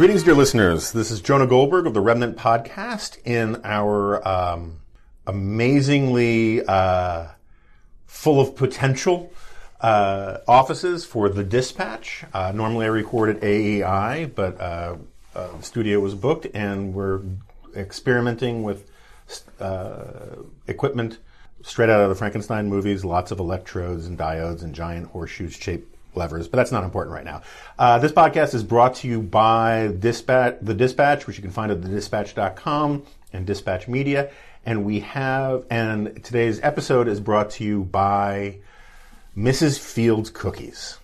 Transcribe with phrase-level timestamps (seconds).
[0.00, 0.92] Greetings, dear listeners.
[0.92, 4.80] This is Jonah Goldberg of the Remnant Podcast in our um,
[5.26, 7.26] amazingly uh,
[8.06, 9.30] full of potential
[9.82, 12.24] uh, offices for the Dispatch.
[12.32, 14.96] Uh, normally, I record at AEI, but uh,
[15.34, 17.20] uh, the studio was booked, and we're
[17.76, 18.90] experimenting with
[19.60, 20.04] uh,
[20.66, 21.18] equipment
[21.60, 23.04] straight out of the Frankenstein movies.
[23.04, 27.24] Lots of electrodes and diodes and giant horseshoes shaped levers, but that's not important right
[27.24, 27.42] now.
[27.78, 31.70] Uh, this podcast is brought to you by Dispatch, the Dispatch, which you can find
[31.70, 34.30] at thedispatch.com and Dispatch Media.
[34.66, 38.58] And we have, and today's episode is brought to you by
[39.36, 39.78] Mrs.
[39.78, 40.98] Fields Cookies.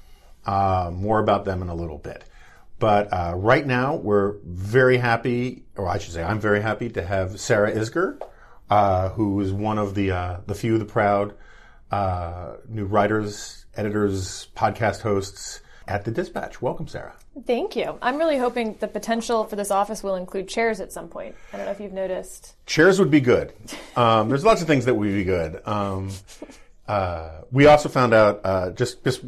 [0.45, 2.25] Uh, more about them in a little bit.
[2.79, 7.05] But uh, right now, we're very happy, or I should say, I'm very happy to
[7.05, 8.21] have Sarah Isgur,
[8.69, 11.35] uh, who is one of the uh, the few, the proud
[11.91, 16.61] uh, new writers editors, podcast hosts at the Dispatch.
[16.61, 17.15] Welcome, Sarah.
[17.47, 17.99] Thank you.
[18.03, 21.35] I'm really hoping the potential for this office will include chairs at some point.
[21.53, 22.55] I don't know if you've noticed.
[22.67, 23.53] Chairs would be good.
[23.95, 25.67] Um, there's lots of things that would be good.
[25.67, 26.11] Um,
[26.89, 29.25] uh, we also found out uh, just just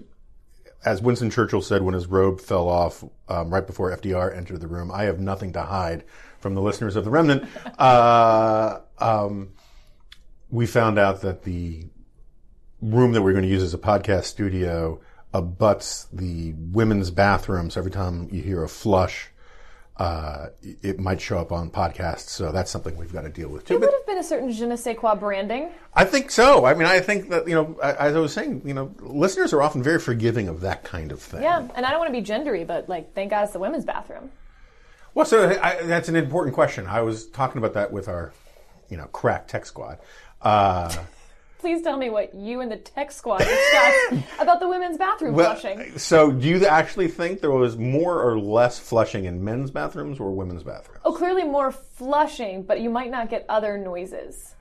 [0.85, 4.69] as Winston Churchill said when his robe fell off um, right before FDR entered the
[4.69, 4.91] room.
[4.93, 6.05] I have nothing to hide
[6.39, 7.49] from the listeners of the Remnant.
[7.79, 9.51] Uh, um,
[10.51, 11.87] we found out that the
[12.81, 15.01] room that we're going to use as a podcast studio
[15.35, 17.71] abuts the women's bathroom.
[17.71, 19.29] So every time you hear a flush,
[19.97, 22.29] uh, it might show up on podcasts.
[22.29, 23.75] So that's something we've got to deal with too.
[23.75, 25.71] It would have been a certain je ne sais quoi branding.
[25.93, 26.65] I think so.
[26.65, 29.61] I mean, I think that, you know, as I was saying, you know, listeners are
[29.61, 31.43] often very forgiving of that kind of thing.
[31.43, 33.85] Yeah, and I don't want to be gendery, but like, thank God it's the women's
[33.85, 34.31] bathroom.
[35.15, 36.87] Well, so I, that's an important question.
[36.87, 38.33] I was talking about that with our,
[38.89, 39.99] you know, crack tech squad.
[40.41, 40.95] Uh,
[41.59, 45.57] Please tell me what you and the tech squad discussed about the women's bathroom well,
[45.57, 45.99] flushing.
[45.99, 50.31] So, do you actually think there was more or less flushing in men's bathrooms or
[50.31, 51.01] women's bathrooms?
[51.05, 54.55] Oh, clearly more flushing, but you might not get other noises.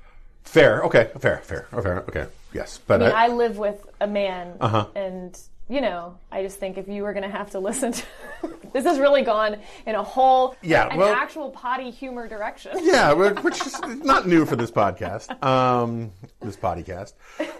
[0.44, 0.82] Fair.
[0.84, 1.12] Okay.
[1.20, 1.38] Fair.
[1.44, 1.68] Fair.
[1.74, 1.90] Okay.
[1.90, 2.26] Okay.
[2.54, 2.80] Yes.
[2.88, 4.88] But I mean, I, I live with a man, Uh-huh.
[4.96, 5.38] and
[5.70, 8.04] you know, I just think if you were going to have to listen to
[8.74, 12.72] this has really gone in a whole Yeah, an well- actual potty humor direction.
[12.82, 16.12] yeah, which is not new for this podcast, um,
[16.42, 17.14] this podcast.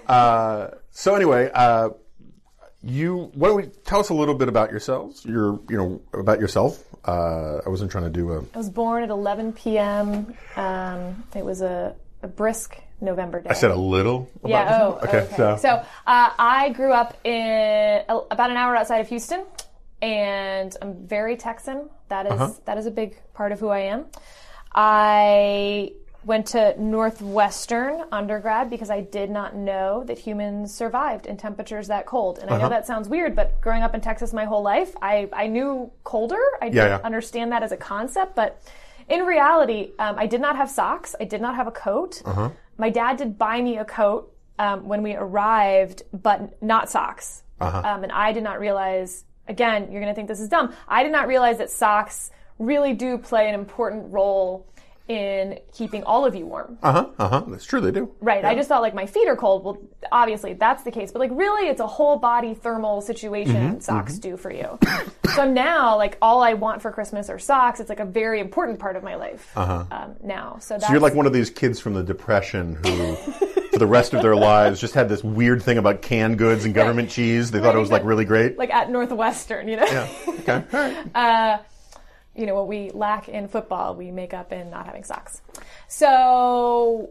[0.08, 1.90] Uh, so anyway, uh,
[2.84, 5.26] you why don't we tell us a little bit about yourselves?
[5.26, 6.84] Your, you know, about yourself.
[7.06, 8.40] Uh, I wasn't trying to do a.
[8.54, 10.34] I was born at 11 p.m.
[10.56, 13.50] Um, it was a, a brisk November day.
[13.50, 14.28] I said a little.
[14.44, 14.80] About Yeah.
[14.82, 14.96] Oh.
[14.96, 15.04] yourself?
[15.04, 15.36] Okay.
[15.36, 15.70] So, So,
[16.08, 19.46] uh, I grew up in about an hour outside of Houston,
[20.02, 21.90] and I'm very Texan.
[22.10, 22.50] That is- Uh-huh.
[22.66, 24.06] that is a big part of who I am.
[24.74, 25.92] I
[26.26, 32.06] went to Northwestern undergrad because I did not know that humans survived in temperatures that
[32.06, 32.40] cold.
[32.40, 32.64] And I Uh-huh.
[32.64, 35.90] know that sounds weird, but growing up in Texas my whole life, I, I knew
[36.04, 36.40] colder.
[36.62, 37.00] I Yeah, didn't yeah.
[37.06, 38.60] understand that as a concept, but
[39.08, 41.16] in reality, um, I did not have socks.
[41.20, 42.22] I did not have a coat.
[42.26, 42.50] Uh-huh.
[42.78, 47.44] My dad did buy me a coat um, when we arrived, but not socks.
[47.60, 47.82] Uh-huh.
[47.84, 49.24] Um, and I did not realize.
[49.48, 50.74] Again, you're going to think this is dumb.
[50.90, 54.68] I did not realize that socks really do play an important role
[55.08, 56.78] in keeping all of you warm.
[56.84, 57.44] uh huh, uh huh.
[57.48, 57.80] That's true.
[57.82, 58.14] They do.
[58.20, 58.44] Right.
[58.44, 59.64] I just thought like my feet are cold.
[59.64, 59.78] Well,
[60.12, 63.56] obviously that's the case, but like really, it's a whole body thermal situation.
[63.56, 64.78] Mm-hmm, Socks do for you.
[65.36, 67.80] so now, like all I want for Christmas are socks.
[67.80, 69.52] It's like a very important part of my life
[69.92, 70.58] um, now.
[70.60, 70.88] So, that's, Uh-huh.
[70.88, 74.22] So you're like one of these kids from the Depression who, for the rest of
[74.22, 77.52] their lives, just had this weird thing about canned goods and government cheese.
[77.52, 78.58] They thought it was like really great.
[78.58, 79.86] like at Northwestern, you know.
[79.86, 80.08] yeah.
[80.28, 80.64] Okay.
[80.74, 81.60] All right.
[82.38, 85.42] you know, what we lack in football, we make up in not having socks.
[85.88, 87.10] So,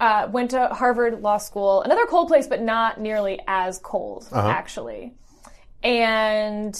[0.00, 5.14] uh, went to Harvard Law School, another cold place, but not nearly as cold, actually.
[5.82, 6.78] And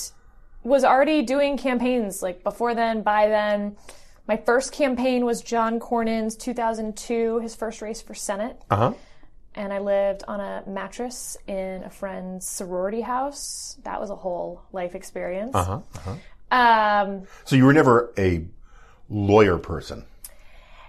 [0.64, 3.76] was already doing campaigns like before then, by then.
[4.28, 8.56] My first campaign was John Cornyn's 2002, his first race for Senate.
[8.70, 8.92] Uh huh.
[9.54, 13.76] And I lived on a mattress in a friend's sorority house.
[13.82, 15.54] That was a whole life experience.
[15.54, 15.80] Uh huh.
[15.96, 16.14] Uh-huh.
[16.52, 18.44] Um, So you were never a
[19.08, 20.04] lawyer person.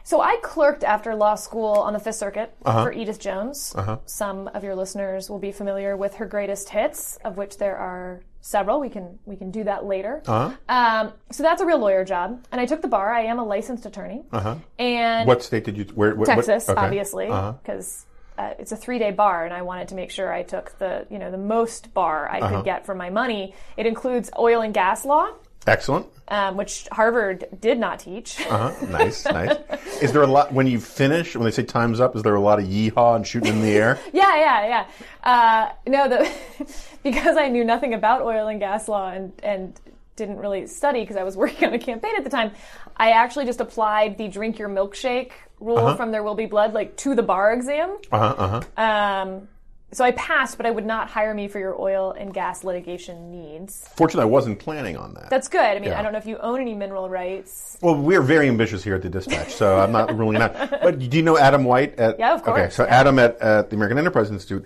[0.05, 2.83] so I clerked after law school on the Fifth Circuit Uh-huh.
[2.83, 3.73] for Edith Jones.
[4.05, 8.19] Some of your listeners will be familiar with her greatest hits, of which there are
[8.41, 8.81] several.
[8.81, 10.21] We can we can do that later.
[10.27, 10.51] Uh-huh.
[10.67, 13.13] Um, so that's a real lawyer job, and I took the bar.
[13.13, 14.55] I am a licensed attorney, Uh-huh.
[14.77, 15.85] and What state did you?
[15.95, 16.13] Where?
[16.15, 16.85] what- Texas, what- okay.
[16.85, 17.53] obviously, Uh-huh.
[17.63, 18.05] because
[18.37, 21.19] uh, it's a three-day bar, and I wanted to make sure I took the you
[21.19, 22.55] know the most bar I Uh-huh.
[22.57, 23.53] could get for my money.
[23.77, 25.27] It includes oil and gas law,
[25.65, 26.05] Excellent.
[26.27, 28.39] um, which Harvard did not teach.
[28.49, 28.71] Uh-huh.
[28.89, 29.57] Nice, nice.
[30.01, 31.35] Is there a lot when you finish?
[31.35, 33.71] When they say time's up, is there a lot of yeehaw and shooting in the
[33.71, 33.99] air?
[34.13, 34.85] yeah, yeah, yeah.
[35.23, 36.29] Uh, no, the
[37.03, 39.79] because I knew nothing about oil and gas law and and
[40.15, 42.51] didn't really study because I was working on a campaign at the time.
[42.97, 46.97] I actually just applied the drink your milkshake rule from There Will Be Blood like
[46.97, 47.97] to the bar exam.
[48.11, 48.35] Uh huh.
[48.37, 48.81] Uh huh.
[49.27, 49.47] Um,
[49.93, 53.31] so I passed, but I would not hire me for your oil and gas litigation
[53.31, 53.87] needs.
[53.95, 55.29] Fortunately, I wasn't planning on that.
[55.29, 55.61] That's good.
[55.61, 55.99] I mean, Yeah.
[55.99, 57.77] I don't know if you own any mineral rights.
[57.81, 60.69] Well, we're very ambitious here at the Dispatch, so I'm not ruling it out.
[60.81, 61.97] But do you know Adam White?
[61.99, 62.59] At, Yeah, of course.
[62.59, 62.99] Okay, so yeah.
[62.99, 64.65] Adam at, at the American Enterprise Institute,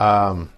[0.00, 0.50] um,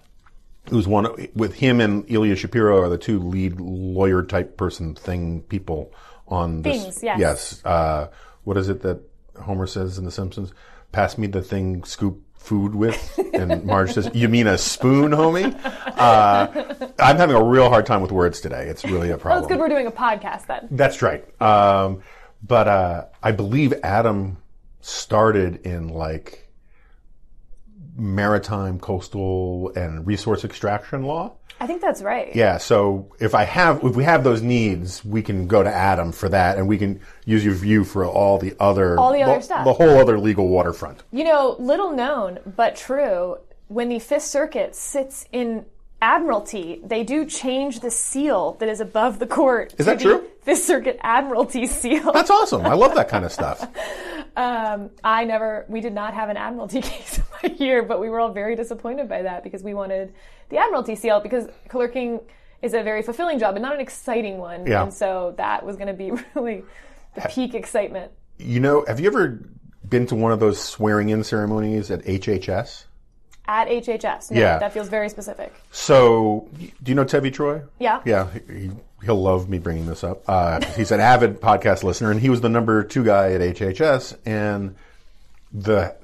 [0.69, 5.41] who's one with him and Ilya Shapiro are the two lead lawyer type person thing
[5.43, 5.91] people
[6.27, 6.83] on this.
[6.83, 7.19] Things, yes.
[7.19, 7.65] Yes.
[7.65, 8.07] Uh,
[8.43, 9.01] what is it that
[9.41, 10.53] Homer says in The Simpsons?
[10.91, 15.55] Pass me the thing scoop food with, and Marge says, "You mean a spoon, homie?"
[15.97, 18.67] Uh, I'm having a real hard time with words today.
[18.67, 19.43] It's really a problem.
[19.43, 19.59] That's good.
[19.59, 20.67] We're doing a podcast then.
[20.71, 21.23] That's right.
[21.41, 22.01] Um,
[22.43, 24.37] but uh, I believe Adam
[24.81, 26.49] started in like
[27.95, 31.35] maritime, coastal, and resource extraction law.
[31.61, 32.35] I think that's right.
[32.35, 32.57] Yeah.
[32.57, 36.27] So if I have, if we have those needs, we can go to Adam for
[36.29, 39.63] that, and we can use your view for all the other, All the other stuff.
[39.63, 41.03] the whole other legal waterfront.
[41.11, 43.37] You know, little known but true,
[43.67, 45.65] when the Fifth Circuit sits in
[46.01, 49.73] Admiralty, they do change the seal that is above the court.
[49.73, 50.27] Is to that the true?
[50.41, 52.11] Fifth Circuit Admiralty seal.
[52.11, 52.65] That's awesome.
[52.65, 53.59] I love that kind of stuff.
[54.35, 58.09] Um, I never, we did not have an Admiralty case in my year, but we
[58.09, 60.13] were all very disappointed by that because we wanted
[60.49, 62.19] the Admiralty seal because clerking
[62.61, 64.65] is a very fulfilling job and not an exciting one.
[64.65, 64.83] Yeah.
[64.83, 66.63] And so that was going to be really
[67.15, 68.11] the peak excitement.
[68.37, 69.43] You know, have you ever
[69.87, 72.85] been to one of those swearing-in ceremonies at HHS?
[73.47, 74.31] At HHS.
[74.31, 74.59] No, Yeah.
[74.59, 75.53] That feels very specific.
[75.71, 76.47] So,
[76.83, 77.61] do you know Tevi Troy?
[77.79, 78.01] Yeah.
[78.05, 78.71] Yeah, he,
[79.03, 80.23] he'll love me bringing this up.
[80.27, 84.17] Uh, he's an avid podcast listener, and he was the number two guy at HHS.
[84.25, 84.75] And
[85.51, 85.95] the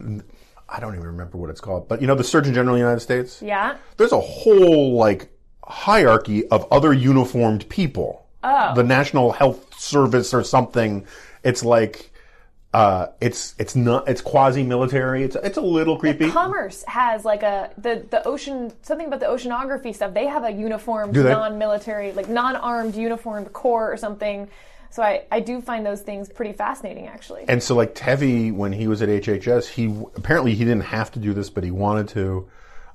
[0.69, 2.85] I don't even remember what it's called, but you know, the Surgeon General of the
[2.85, 3.41] United States.
[3.41, 3.77] Yeah.
[3.97, 5.29] There's a whole like
[5.63, 8.25] hierarchy of other uniformed people.
[8.43, 8.73] Oh.
[8.75, 11.05] The National Health Service or something.
[11.43, 12.11] It's like.
[12.73, 15.23] Uh, it's it's not it's quasi military.
[15.23, 16.29] It's it's a little creepy.
[16.29, 20.13] Commerce has like a the the ocean something about the oceanography stuff.
[20.13, 24.49] They have a uniformed non-military like non-armed uniformed corps or something.
[24.89, 27.45] So I I do find those things pretty fascinating actually.
[27.47, 29.85] And so, like Tevi, when he was at HHS, he
[30.15, 32.49] apparently he didn't have to do this, but he wanted to,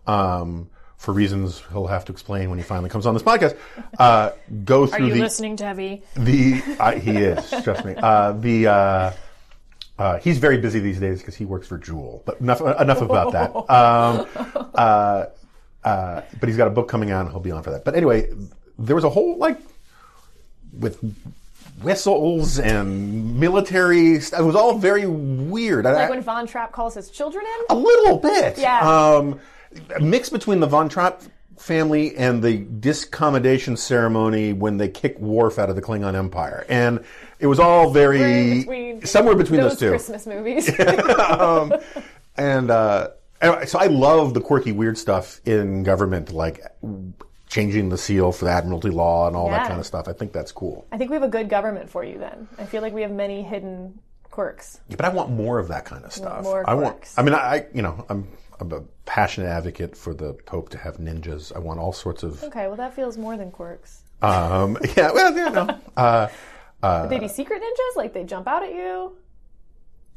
[0.07, 3.57] um, for reasons he'll have to explain when he finally comes on this podcast.
[3.99, 4.33] Uh,
[4.65, 4.95] go through.
[4.95, 6.03] Are through you the listening, Debbie?
[6.15, 7.95] the I, he is trust me.
[7.97, 8.67] Uh, the
[9.99, 12.25] uh, he's very busy these days because he works for Juul.
[12.25, 13.53] But enough enough about that.
[13.71, 14.27] Um,
[14.75, 15.27] uh,
[15.85, 17.85] uh, but he's got a book coming out, and he'll be on for that.
[17.85, 18.31] But anyway,
[18.79, 19.59] there was a whole like
[20.79, 20.99] with
[21.83, 24.21] whistles and military.
[24.21, 25.87] St- it was all very weird.
[25.87, 27.77] I- Like when Von Trapp calls his children in?
[27.77, 28.59] a little bit.
[28.59, 28.81] Yeah.
[28.89, 29.41] Um,
[29.97, 31.23] a mix between the Von Trapp
[31.59, 37.05] family and the discommendation ceremony when they kick Worf out of the Klingon Empire, and
[37.43, 39.89] it was all very between somewhere between those those, two.
[39.91, 40.71] Christmas movies.
[41.19, 41.75] um,
[42.37, 43.09] and uh,
[43.67, 46.63] so I love the quirky, weird stuff in government, like
[47.49, 50.07] changing the seal for the Admiralty law and all that kind of stuff.
[50.07, 50.87] I think that's cool.
[50.93, 52.47] I think we have a good government for you then.
[52.59, 53.99] I feel like we have many hidden
[54.31, 54.81] quirks.
[54.89, 56.45] But I want more of that kind of stuff.
[56.45, 56.99] more I want.
[56.99, 57.19] quirks.
[57.19, 58.29] I mean, I you know I'm
[58.61, 61.55] I'm a passionate advocate for the Pope to have ninjas.
[61.55, 62.43] I want all sorts of.
[62.45, 64.05] Okay, well that feels more than quirks.
[64.23, 65.81] Um, yeah, well, you know.
[65.97, 66.29] Uh,
[66.83, 67.97] Would they be secret ninjas?
[67.97, 69.17] Like they jump out at you?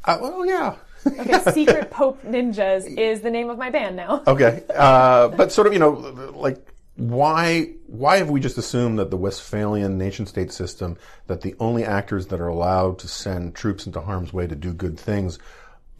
[0.06, 0.76] uh, well, yeah.
[1.08, 4.24] Okay, Secret Pope Ninjas is the name of my band now.
[4.28, 5.92] Okay, uh, but sort of, you know,
[6.36, 6.58] like
[6.96, 11.84] why why have we just assumed that the Westphalian nation state system that the only
[11.84, 15.38] actors that are allowed to send troops into harm's way to do good things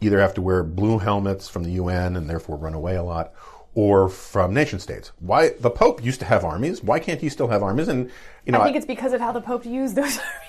[0.00, 3.32] either have to wear blue helmets from the UN and therefore run away a lot,
[3.74, 5.12] or from nation states?
[5.20, 6.82] Why the Pope used to have armies?
[6.82, 7.88] Why can't he still have armies?
[7.88, 8.10] And
[8.44, 10.45] you know, I think it's because of how the Pope used those armies.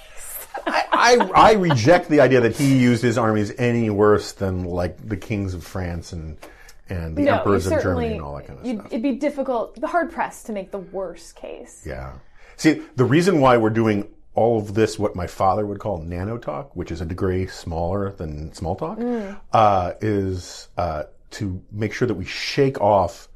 [0.65, 5.07] I, I, I reject the idea that he used his armies any worse than like
[5.07, 6.37] the kings of France and
[6.89, 8.85] and the No, emperors of Germany and all that kind of stuff.
[8.87, 11.83] It'd be difficult, hard pressed to make the worst case.
[11.85, 12.13] Yeah.
[12.55, 16.37] See, the reason why we're doing all of this, what my father would call nano
[16.37, 18.99] talk, which is a degree smaller than small talk,
[19.51, 23.27] uh, is uh, to make sure that we shake off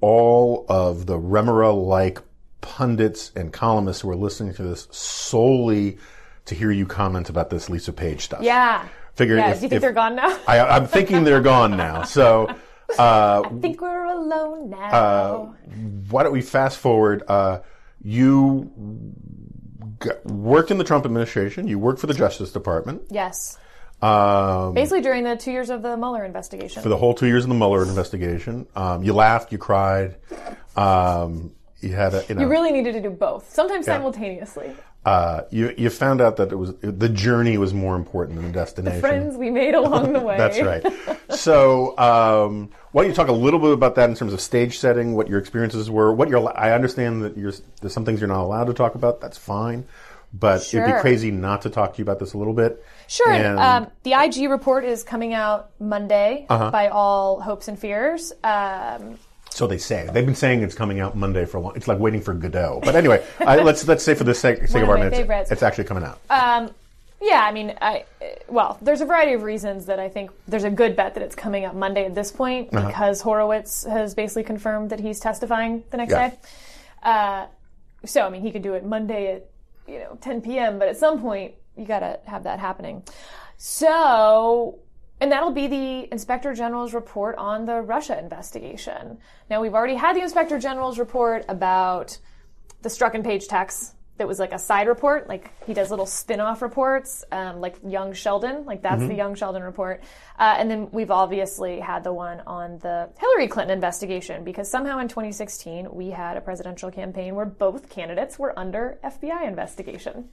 [0.00, 2.20] all of the remora like
[2.60, 5.98] pundits and columnists who are listening to this solely
[6.46, 8.42] to hear you comment about this Lisa Page stuff.
[8.42, 8.86] Yeah.
[9.14, 9.50] Figure Yeah.
[9.50, 10.36] if- Do you think if- they're gone now?
[10.46, 12.02] I, I'm thinking they're gone now.
[12.02, 12.48] So.
[13.00, 14.88] Uh, I think we're alone now.
[14.92, 15.38] uh,
[16.08, 17.24] why don't we fast forward?
[17.26, 17.58] Uh,
[18.00, 18.70] you
[20.00, 21.66] g worked in the Trump administration.
[21.66, 23.58] You worked for the Justice Department yes.
[24.02, 26.80] um, Basically, during the two years of the Mueller investigation.
[26.80, 28.68] for the whole two years of the Mueller investigation.
[28.76, 30.14] Um, you laughed, you cried,
[30.76, 31.50] um,
[31.80, 34.70] you had a, you know, you really needed to do both, sometimes simultaneously.
[35.06, 38.52] Uh, you you found out that it was the journey was more important than the
[38.52, 39.00] destination.
[39.00, 40.36] The Friends we made along the way.
[40.36, 40.84] That's right.
[41.30, 44.78] So, um, why don't you talk a little bit about that in terms of stage
[44.78, 46.52] setting, what your experiences were, what you're.
[46.58, 49.20] I understand that you're, there's some things you're not allowed to talk about.
[49.20, 49.84] That's fine,
[50.34, 52.84] but it'd be crazy not to talk to you about this a little bit.
[53.06, 53.30] Sure.
[53.30, 56.70] And, um, the IG report is coming out Monday Uh-huh.
[56.72, 58.32] by all hopes and fears.
[58.42, 59.18] Um,
[59.56, 61.72] so they say they've been saying it's coming out Monday for a long.
[61.76, 62.80] It's like waiting for Godot.
[62.84, 65.50] But anyway, I, let's let's say for the sake, sake of our minutes, favorites.
[65.50, 66.20] it's actually coming out.
[66.28, 66.70] um,
[67.22, 68.04] yeah, I mean, I
[68.48, 71.34] well, there's a variety of reasons that I think there's a good bet that it's
[71.34, 72.86] coming out Monday at this point Uh-huh.
[72.86, 76.28] because Horowitz has basically confirmed that he's testifying the next Yeah.
[76.28, 76.36] day.
[77.02, 77.46] Uh,
[78.04, 79.46] so I mean, he could do it Monday at
[79.88, 83.02] you know 10 p.m., but at some point you got to have that happening.
[83.56, 84.78] So.
[85.20, 89.18] And that'll be the Inspector General's report on the Russia investigation.
[89.48, 92.18] Now, we've already had the Inspector General's report about
[92.82, 95.28] the Strzok and Page text that was like a side report.
[95.28, 98.64] Like he does little spin off reports, um, like Young Sheldon.
[98.64, 100.02] Like that's the Young Sheldon report.
[100.38, 104.98] Uh, and then we've obviously had the one on the Hillary Clinton investigation because somehow
[105.00, 110.28] in 2016 we had a presidential campaign where both candidates were under FBI investigation.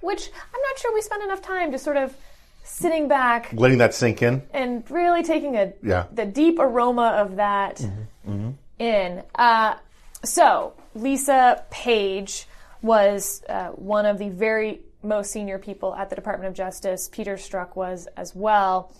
[0.00, 2.16] Which I'm not sure we spent enough time to sort of
[2.62, 4.42] sitting back Letting that sink in.
[4.52, 6.04] and really taking a Yeah.
[6.12, 7.80] the deep aroma of that
[8.78, 9.22] in.
[9.34, 9.74] Uh,
[10.24, 12.46] so Lisa Page
[12.82, 17.08] was uh, one of the very most senior people at the Department of Justice.
[17.10, 18.92] Peter Strzok was as well.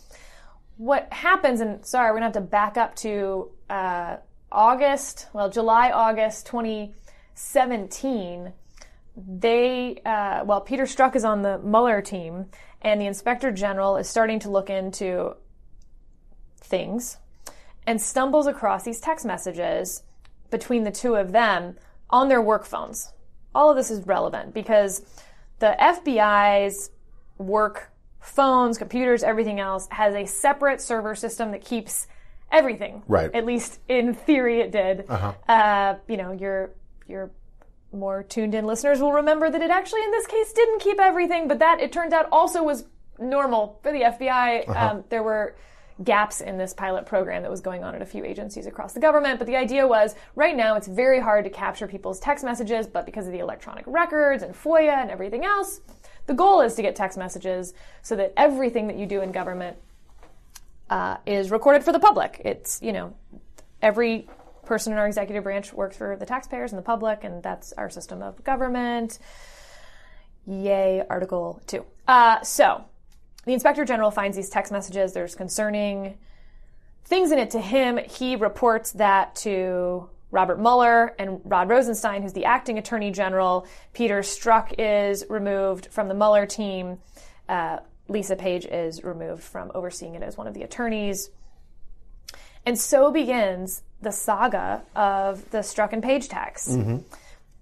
[0.77, 4.17] What happens, and sorry, we're gonna have to back up to uh,
[4.51, 8.53] August, well, July, August 2017
[9.29, 12.47] they uh, well peter Strzok is on the mueller team
[12.83, 15.35] and the inspector general is starting to look into
[16.61, 17.19] things
[17.87, 20.03] and stumbles across these text messages
[20.51, 21.77] between the two of them
[22.11, 23.13] on their work phones.
[23.55, 25.03] All of this is relevant because
[25.59, 26.91] the fbi's
[27.39, 32.07] work phones computers everything else has a separate server system that keeps
[32.53, 33.03] everything.
[33.07, 33.35] Right.
[33.35, 35.09] at least in theory it did.
[35.49, 36.71] Uh, you know your
[37.07, 37.31] your
[37.93, 41.49] more tuned in listeners will remember that it actually in this case didn't keep everything,
[41.49, 42.85] but that it turns out also was
[43.19, 44.69] normal for the FBI.
[44.69, 45.57] Um, there were
[46.03, 49.01] gaps in this pilot program that was going on at a few agencies across the
[49.01, 52.87] government, but the idea was right now it's very hard to capture people's text messages,
[52.87, 55.81] but because of the electronic records and FOIA and everything else,
[56.27, 59.77] the goal is to get text messages so that everything that you do in government
[60.89, 62.41] uh, is recorded for the public.
[62.45, 63.15] It's, you know,
[63.83, 64.29] every
[64.71, 67.91] person in our executive branch works for the taxpayers and the public, and that's our
[67.91, 69.19] system of government.
[70.47, 71.85] Yay, Article 2.
[72.07, 72.85] Uh, so,
[73.47, 75.13] the Inspector General finds these text messages.
[75.13, 76.19] There's concerning
[77.05, 77.99] things in it to him.
[77.99, 83.67] He reports that to Robert Mueller and Rod Rosenstein, who's the acting Attorney General.
[83.93, 86.99] Peter Strzok is removed from the Mueller team.
[87.49, 91.31] Uh, Lisa Page is removed from overseeing it as one of the attorneys.
[92.67, 96.71] And so begins the saga of the Strzok and Page text.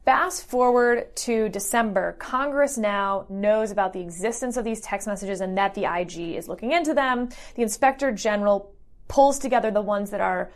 [0.05, 5.59] Fast forward to December, Congress now knows about the existence of these text messages and
[5.59, 7.29] that the IG is looking into them.
[7.57, 8.73] The Inspector General
[9.09, 10.51] pulls together the ones that are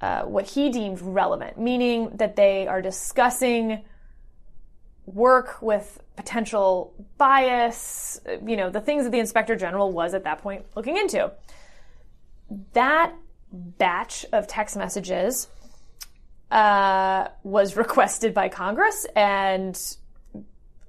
[0.00, 3.82] uh, what he deemed relevant, meaning that they are discussing
[5.06, 10.42] work with potential bias, you know, the things that the Inspector General was at that
[10.42, 11.32] point looking into.
[12.74, 13.14] That
[13.52, 15.48] batch of text messages
[16.50, 19.96] uh, was requested by Congress, and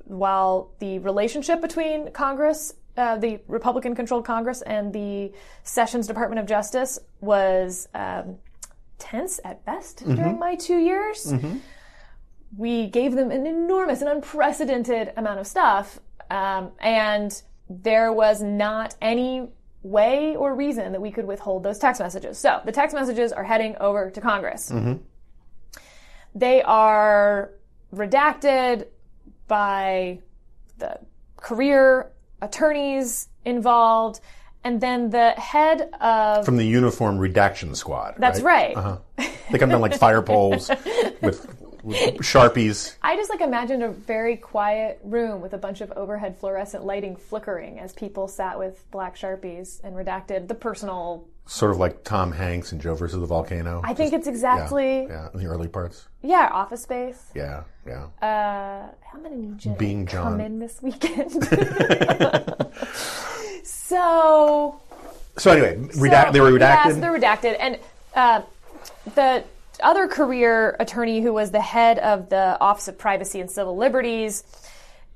[0.05, 5.31] while the relationship between Congress, uh, the Republican controlled Congress, and the
[5.63, 8.37] Sessions Department of Justice was um,
[8.97, 11.33] tense at best during my two years,
[12.57, 15.99] we gave them an enormous and unprecedented amount of stuff.
[16.31, 19.49] Um, and there was not any
[19.83, 22.37] way or reason that we could withhold those text messages.
[22.37, 24.71] So the text messages are heading over to Congress.
[26.35, 27.51] They are
[27.93, 28.87] redacted
[29.47, 30.19] by
[30.77, 30.99] the
[31.37, 34.19] career attorneys involved,
[34.63, 38.15] and then the head of From the uniform redaction squad.
[38.17, 38.75] that's right.
[38.75, 38.97] Uh-huh.
[39.51, 40.69] They come down like fire poles
[41.21, 41.47] with,
[41.87, 42.95] with sharpies.
[43.01, 47.15] I just like imagined a very quiet room with a bunch of overhead fluorescent lighting
[47.15, 51.25] flickering as people sat with black sharpies and redacted the personal.
[51.45, 53.81] Sort of like Tom Hanks and Joe versus the Volcano.
[53.85, 56.07] I think it's exactly yeah, in the early parts.
[56.21, 57.31] yeah, Office Space.
[57.33, 58.07] Yeah, yeah.
[58.21, 61.31] Uh, I'm gonna need you to Being come in this weekend.
[63.63, 64.81] so
[65.37, 66.85] so anyway, redact- So- they were redacted.
[66.85, 67.55] Yes, they're redacted.
[67.59, 67.79] And
[68.13, 68.41] uh,
[69.15, 69.43] the
[69.81, 74.43] other career attorney who was the head of the Office of Privacy and Civil Liberties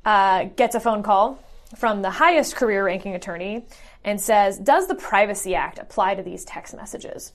[0.06, 1.40] uh, gets a phone call
[1.76, 3.66] from the highest career ranking attorney
[4.04, 7.34] and says, Does the Privacy Act apply to these text messages?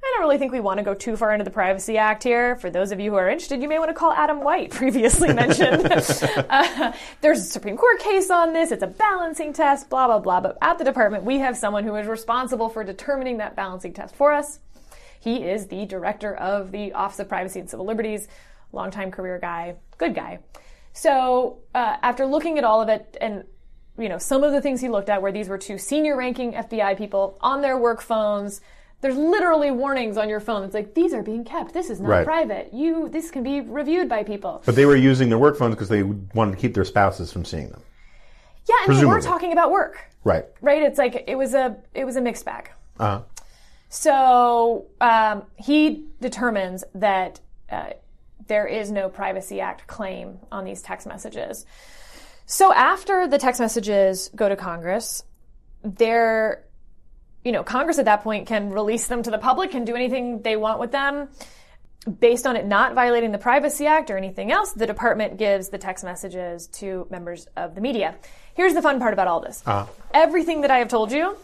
[0.00, 2.54] I don't really think we want to go too far into the Privacy Act here.
[2.56, 5.32] For those of you who are interested, you may want to call Adam White, previously
[5.32, 5.90] mentioned.
[6.48, 8.70] uh, there's a Supreme Court case on this.
[8.70, 10.40] It's a balancing test, blah, blah, blah.
[10.40, 14.14] But at the department, we have someone who is responsible for determining that balancing test
[14.14, 14.60] for us.
[15.20, 18.28] He is the director of the Office of Privacy and Civil Liberties,
[18.72, 20.40] longtime career guy, good guy.
[20.92, 23.44] So uh, after looking at all of it and
[23.98, 26.52] you know some of the things he looked at where these were two senior ranking
[26.52, 28.60] FBI people on their work phones
[29.00, 32.08] there's literally warnings on your phone it's like these are being kept this is not
[32.08, 32.24] Right.
[32.24, 35.74] private you this can be reviewed by people but they were using their work phones
[35.74, 37.82] because they wanted to keep their spouses from seeing them.
[38.68, 40.44] yeah and we were talking about work Right.
[40.60, 42.70] right it's like it was a it was a mixed bag
[43.00, 43.22] Uh-huh.
[43.88, 47.40] So um, he determines that
[47.70, 47.90] uh,
[48.46, 51.64] there is no Privacy Act claim on these text messages.
[52.46, 55.22] So after the text messages go to Congress,
[55.82, 56.64] they're,
[57.44, 60.42] you know, Congress at that point can release them to the public, can do anything
[60.42, 61.28] they want with them.
[62.20, 65.76] Based on it not violating the Privacy Act or anything else, the department gives the
[65.76, 68.16] text messages to members of the media.
[68.58, 69.62] Here's the fun part about all this.
[70.12, 71.36] Everything that I have told you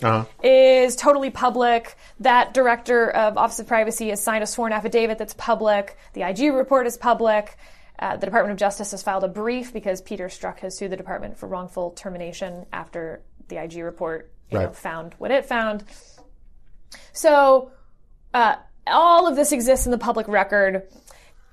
[0.43, 1.97] is totally public.
[2.19, 5.97] That director of Office of Privacy has signed a sworn affidavit that's public.
[6.15, 7.57] The IG report is public.
[8.01, 10.97] Uh, the Department of Justice has filed a brief because Peter Strzok has sued the
[10.97, 15.85] department for wrongful termination after the IG report you know, found what it found.
[17.13, 17.71] So
[18.35, 18.57] uh,
[18.89, 20.83] all of this exists in the public record,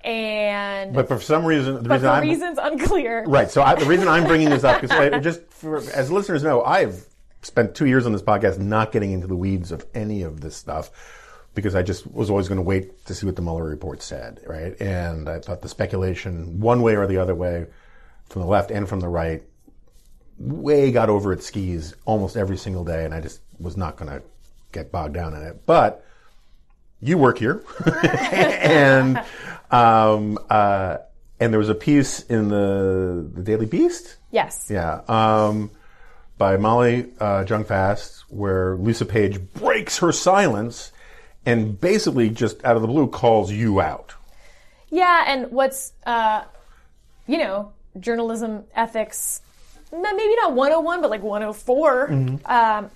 [0.04, 3.26] and But for some reason, the reason for I'm reasons unclear.
[3.28, 3.50] right.
[3.50, 6.64] So I, the reason I'm bringing this up is I, just for, as listeners know,
[6.64, 7.06] I've
[7.42, 10.56] spent two years on this podcast not getting into the weeds of any of this
[10.56, 10.92] stuff
[11.54, 14.40] because I just was always going to wait to see what the Mueller report said,
[14.48, 14.80] right?
[14.80, 17.68] And I thought the speculation, one way or the other way,
[18.30, 19.44] from the left and from the right,
[20.38, 24.10] way got over its skis almost every single day, and I just was not going
[24.12, 24.24] to
[24.72, 25.66] get bogged down in it.
[25.66, 26.06] But
[27.02, 27.64] you work here,
[28.04, 29.22] and
[29.72, 30.98] um, uh,
[31.40, 34.68] and there was a piece in the the Daily Beast, Yes.
[34.70, 35.72] yeah, um,
[36.38, 40.92] by Molly uh, Jong-Fast, where Lisa Page breaks her silence
[41.46, 44.14] and basically just out of the blue calls you out.
[44.90, 46.44] Yeah, and what's uh,
[47.28, 49.42] you know, journalism ethics,
[49.92, 52.12] maybe not 101, but like 104.
[52.46, 52.90] Um,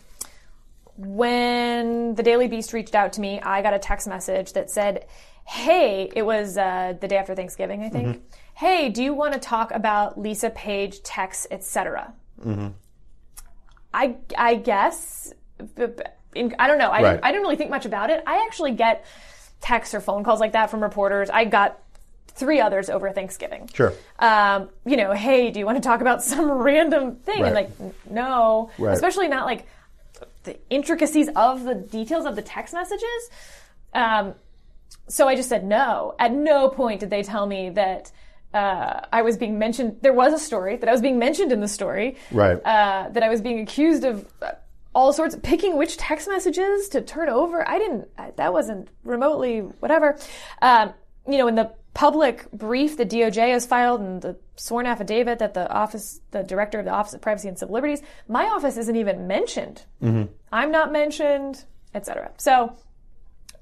[0.98, 5.06] when the Daily Beast reached out to me, I got a text message that said,
[5.46, 8.24] "Hey, it was uh, the day after Thanksgiving, I think.
[8.56, 12.14] Hey, do you want to talk about Lisa Page texts, etc.?"
[13.94, 15.34] I I guess
[15.76, 16.04] b- b-
[16.36, 16.90] in, I don't know.
[16.90, 17.12] I Right.
[17.14, 18.22] didn't, I didn't really think much about it.
[18.28, 19.06] I actually get
[19.62, 21.30] texts or phone calls like that from reporters.
[21.30, 21.80] I got
[22.28, 23.70] three others over Thanksgiving.
[23.74, 23.94] Sure.
[24.20, 27.44] Um, you know, hey, do you want to talk about some random thing?
[27.44, 27.70] And like,
[28.10, 28.94] no, Right.
[28.94, 29.66] especially not like
[30.44, 33.30] the intricacies of the details of the text messages.
[33.94, 34.36] Um,
[35.08, 36.16] so I just said no.
[36.20, 38.12] At no point did they tell me that
[38.54, 39.98] uh, I was being mentioned.
[40.02, 42.16] There was a story that I was being mentioned in the story.
[42.32, 42.56] Right.
[42.64, 44.52] Uh, that I was being accused of uh,
[44.94, 47.68] all sorts of picking which text messages to turn over.
[47.68, 48.08] I didn't.
[48.38, 50.18] That wasn't remotely whatever.
[50.62, 50.94] Um,
[51.28, 55.54] you know, in the public brief the DOJ has filed and the sworn affidavit that
[55.54, 58.96] the office, the director of the Office of Privacy and Civil Liberties, my office isn't
[58.96, 59.84] even mentioned.
[60.52, 62.32] I'm not mentioned, etc.
[62.38, 62.78] So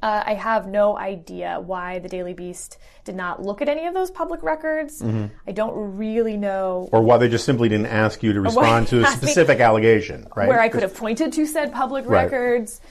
[0.03, 3.93] uh, I have no idea why the Daily Beast did not look at any of
[3.93, 5.01] those public records.
[5.01, 9.01] I don't really know Or why they just simply didn't ask you to respond to
[9.03, 10.49] a specific allegation, right?
[10.49, 12.23] where I could have pointed to said public Right.
[12.23, 12.81] records.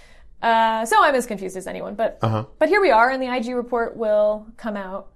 [0.43, 1.95] Uh, so I'm as confused as anyone.
[1.97, 2.47] But Uh-huh.
[2.59, 5.09] but here we are, and the IG report will come out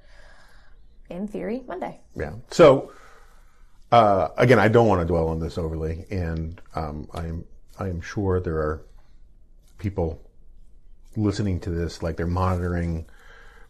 [1.09, 2.01] in theory Monday.
[2.15, 2.33] Yeah.
[2.51, 2.93] So
[3.91, 7.45] Uh, again, I don't want to dwell on this overly, and um, I am
[7.79, 8.83] I am sure there are
[9.79, 10.21] people
[11.17, 13.07] listening to this like they're monitoring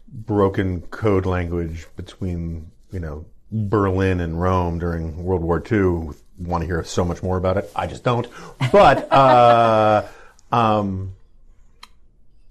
[0.07, 6.09] broken code language between you know Berlin and Rome during World War II.
[6.39, 7.71] Want to hear so much more about it?
[7.75, 8.27] I just don't.
[8.71, 10.05] But uh,
[10.51, 11.15] um,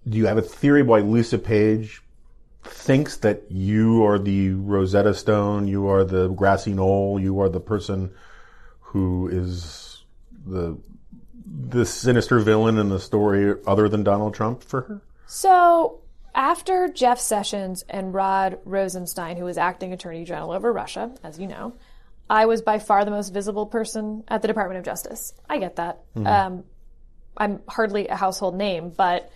[0.08, 2.02] do you have a theory why Lisa Page
[2.64, 7.60] thinks that you are the Rosetta Stone, you are the grassy knoll, you are the
[7.60, 8.12] person
[8.80, 10.04] who is
[10.46, 10.78] the
[11.58, 15.02] the sinister villain in the story other than Donald Trump for her?
[15.26, 16.00] So
[16.34, 21.46] after Jeff Sessions and Rod Rosenstein, who was acting attorney general over Russia, as you
[21.46, 21.74] know,
[22.28, 25.32] I was by far the most visible person at the Department of Justice.
[25.48, 26.00] I get that.
[26.16, 26.64] Um,
[27.36, 29.30] I'm hardly a household name, but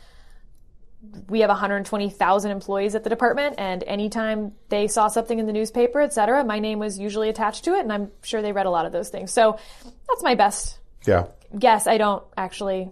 [1.28, 6.00] we have 120,000 employees at the department, and anytime they saw something in the newspaper,
[6.00, 8.70] et cetera, my name was usually attached to it, and I'm sure they read a
[8.70, 9.32] lot of those things.
[9.32, 9.58] So
[10.08, 11.26] that's my best Yeah.
[11.58, 11.86] guess.
[11.86, 12.90] I don't actually.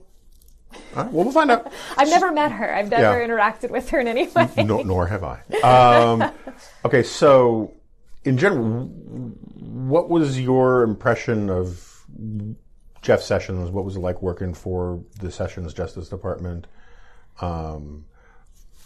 [0.96, 1.72] All right, well, we'll find out.
[1.96, 2.74] I've never met her.
[2.74, 3.26] I've never Yeah.
[3.26, 4.48] interacted with her in any way.
[4.58, 5.40] no, nor have I.
[5.62, 6.30] Um,
[6.84, 7.72] okay, so
[8.24, 12.04] in general, what was your impression of
[13.00, 13.70] Jeff Sessions?
[13.70, 16.66] What was it like working for the Sessions Justice Department?
[17.40, 18.04] Um,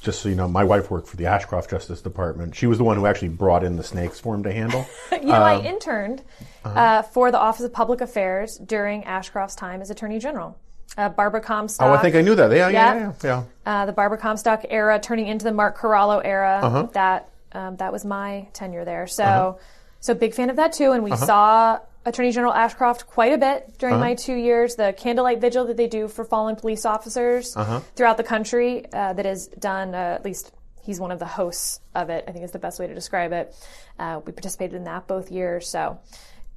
[0.02, 2.54] just so you know, my wife worked for the Ashcroft Justice Department.
[2.56, 4.84] She was the one who actually brought in the snakes for him to handle.
[5.12, 6.22] You know, I interned
[6.64, 10.58] uh, for the Office of Public Affairs during Ashcroft's time as Attorney General.
[10.98, 11.86] Uh, Barbara Comstock.
[11.88, 12.50] Oh, I think I knew that.
[12.50, 13.12] Yeah, yeah, Yeah.
[13.22, 13.82] yeah, yeah.
[13.82, 16.60] uh, the Barbara Comstock era, turning into the Mark Corallo era.
[16.62, 16.88] Uh-huh.
[16.92, 19.06] That um, that was my tenure there.
[19.06, 19.58] So
[20.00, 20.90] so big fan of that too.
[20.92, 24.04] And we saw Attorney General Ashcroft quite a bit during Uh-huh.
[24.04, 24.74] my two years.
[24.76, 27.80] The candlelight vigil that they do for fallen police officers Uh-huh.
[27.94, 29.94] throughout the country uh, that is done.
[29.94, 32.24] Uh, at least he's one of the hosts of it.
[32.26, 33.54] I think is the best way to describe it.
[33.98, 35.68] Uh, we participated in that both years.
[35.68, 35.98] So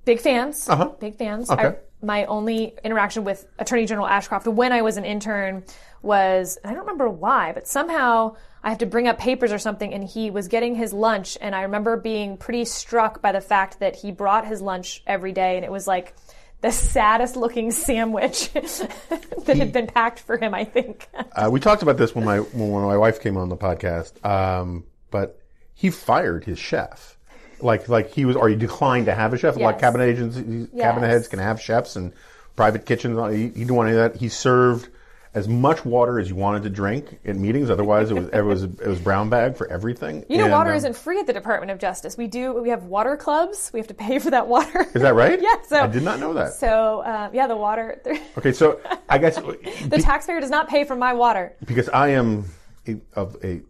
[0.04, 0.68] big fans.
[1.00, 1.50] Big fans.
[1.50, 1.68] Uh-huh.
[1.68, 1.78] Okay.
[1.78, 5.64] I, my only interaction with Attorney General Ashcroft when I was an intern
[6.06, 9.94] was I don't remember why, but somehow I have to bring up papers or something,
[9.94, 13.80] and he was getting his lunch, and I remember being pretty struck by the fact
[13.80, 16.16] that he brought his lunch every day, and it was like
[16.62, 20.54] the saddest looking sandwich that had been packed for him.
[20.54, 21.08] I think.
[21.32, 24.84] Uh, we talked about this when my when my wife came on the podcast, um,
[25.12, 25.40] but
[25.74, 27.18] he fired his chef.
[27.62, 29.58] Like like he was, or he declined to have a chef.
[29.58, 30.36] Like cabinet agents,
[30.76, 32.14] cabinet heads can have chefs and
[32.56, 33.18] private kitchens.
[33.32, 34.20] He, he didn't want any of that.
[34.20, 34.90] He served
[35.36, 37.70] as much water as you wanted to drink at meetings.
[37.70, 40.26] Otherwise, it was it was it was brown bag for everything.
[40.30, 42.18] You know, And, water um, isn't free at the Department of Justice.
[42.18, 42.54] We do.
[42.54, 43.70] We have water clubs.
[43.74, 44.88] We have to pay for that water.
[44.96, 45.40] Is that right?
[45.42, 45.62] yeah.
[45.68, 46.54] So I did not know that.
[46.54, 48.02] So uh, yeah, the water.
[48.38, 49.36] Okay, so I guess
[49.88, 51.56] the taxpayer does not pay for my water.
[51.66, 52.46] because I am
[52.88, 53.62] a, of a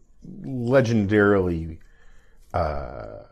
[0.43, 1.79] legendarily
[2.53, 3.23] uh,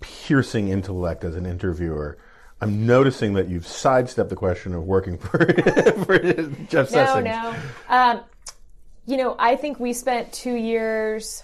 [0.00, 2.18] piercing intellect as an interviewer.
[2.62, 5.38] I'm noticing that you've sidestepped the question of working for,
[6.06, 6.18] for
[6.68, 7.24] Jeff No, Sessions.
[7.24, 7.54] no.
[7.88, 8.20] Um,
[9.04, 11.42] you know, I think we spent two years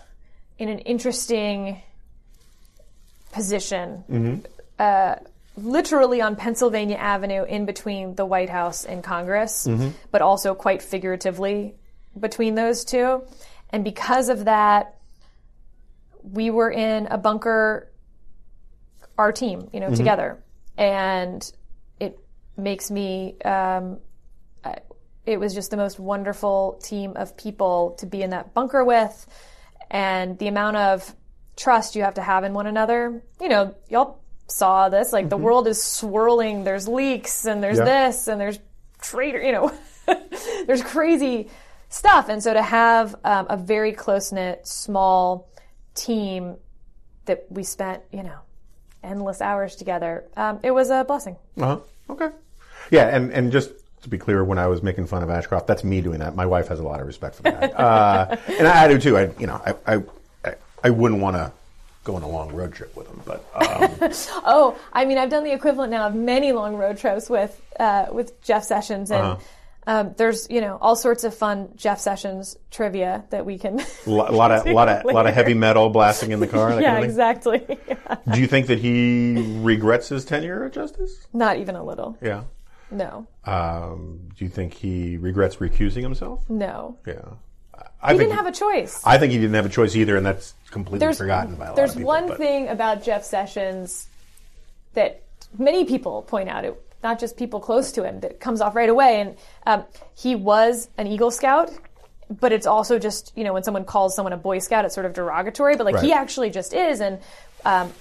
[0.58, 1.82] in an interesting
[3.32, 4.44] position,
[4.78, 5.16] uh,
[5.56, 9.68] literally on Pennsylvania Avenue, in between the White House and Congress,
[10.12, 11.74] but also quite figuratively
[12.18, 13.24] between those two.
[13.70, 14.94] And because of that,
[16.22, 17.90] we were in a bunker,
[19.18, 20.38] our team, you know, together.
[20.78, 21.52] And
[22.00, 22.18] it
[22.56, 23.98] makes me um,
[25.26, 29.26] it was just the most wonderful team of people to be in that bunker with.
[29.90, 31.14] And the amount of
[31.56, 35.36] trust you have to have in one another you know y'all saw this like the
[35.36, 36.62] world is swirling.
[36.64, 37.84] There's leaks and there's Yeah.
[37.84, 38.58] this and there's
[39.02, 39.72] traitor you know
[40.66, 41.50] there's crazy
[41.90, 42.28] stuff.
[42.28, 45.48] And so to have um, a very close-knit small
[45.94, 46.56] team
[47.24, 48.38] that we spent you know
[49.02, 51.78] endless hours together um, it was a blessing Uh-huh.
[52.10, 52.28] Okay.
[52.90, 53.70] Yeah, and, and just
[54.02, 56.34] to be clear, when I was making fun of Ashcroft, that's me doing that.
[56.36, 59.18] My wife has a lot of respect for that, uh, and I do too.
[59.18, 60.02] I, you know, I, I,
[60.44, 61.52] I, I wouldn't want to
[62.04, 63.90] go on a long road trip with him, but um,
[64.46, 68.06] Oh, I mean, I've done the equivalent now of many long road trips with uh,
[68.10, 69.40] with Jeff Sessions, and Uh-huh.
[69.88, 73.80] Um, there's you know all sorts of fun Jeff Sessions trivia that we can.
[73.80, 76.70] a lot, lot of, lot of, lot of heavy metal blasting in the car.
[76.70, 77.04] Yeah, kind of thing.
[77.10, 77.78] exactly.
[78.32, 81.26] Do you think that he regrets his tenure at Justice?
[81.32, 82.16] Not even a little.
[82.22, 82.44] Yeah.
[82.90, 86.48] No, Um, do you think he regrets recusing himself?
[86.48, 86.96] no.
[87.06, 87.20] Yeah.
[88.00, 89.02] I He didn't have a choice.
[89.04, 91.68] I think he didn't have a choice either, and that's completely there's forgotten by a
[91.68, 92.12] lot there's of people.
[92.12, 94.06] There's one but- thing about Jeff Sessions
[94.94, 95.22] that
[95.58, 96.64] many people point out.
[96.64, 99.20] It, not just people close to him that comes off right away.
[99.20, 99.84] And um,
[100.16, 101.70] he was an Eagle Scout,
[102.28, 105.06] but it's also just you know when someone calls someone a Boy Scout, it's sort
[105.06, 105.76] of derogatory.
[105.76, 107.00] But like he actually just is.
[107.00, 107.20] And
[107.64, 107.92] um,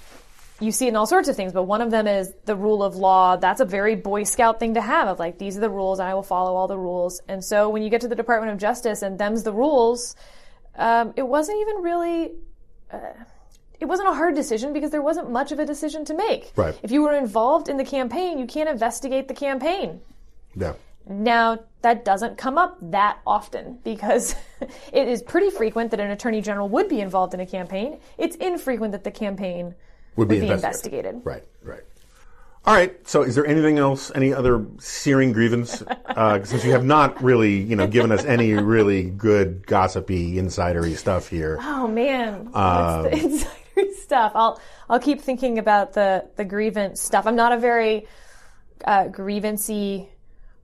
[0.60, 2.82] you see it in all sorts of things, but one of them is the rule
[2.82, 3.36] of law.
[3.36, 6.08] That's a very Boy Scout thing to have of like, these are the rules and
[6.08, 7.20] I will follow all the rules.
[7.28, 10.16] And so when you get to the Department of Justice and them's the rules,
[10.74, 12.32] um, it wasn't even really,
[12.92, 12.98] uh,
[13.80, 16.52] it wasn't a hard decision because there wasn't much of a decision to make.
[16.56, 16.78] Right.
[16.82, 20.00] If you were involved in the campaign, you can't investigate the campaign.
[20.56, 20.74] Yeah.
[21.08, 24.34] Now, that doesn't come up that often because
[24.92, 27.98] it is pretty frequent that an attorney general would be involved in a campaign.
[28.18, 29.74] It's infrequent that the campaign
[30.16, 31.14] Would be, would be investigated.
[31.14, 31.26] investigated.
[31.26, 31.82] Right, right.
[32.66, 33.08] All right.
[33.08, 34.12] So, is there anything else?
[34.14, 35.82] Any other searing grievance?
[36.18, 40.96] Uh, since you have not really, you know, given us any really good gossipy, insidery
[40.96, 41.56] stuff here.
[41.60, 42.46] Oh man,
[43.12, 43.48] insider
[43.96, 44.32] stuff.
[44.34, 47.26] I'll I'll keep thinking about the the grievance stuff.
[47.26, 48.06] I'm not a very
[48.84, 50.08] uh, grievancy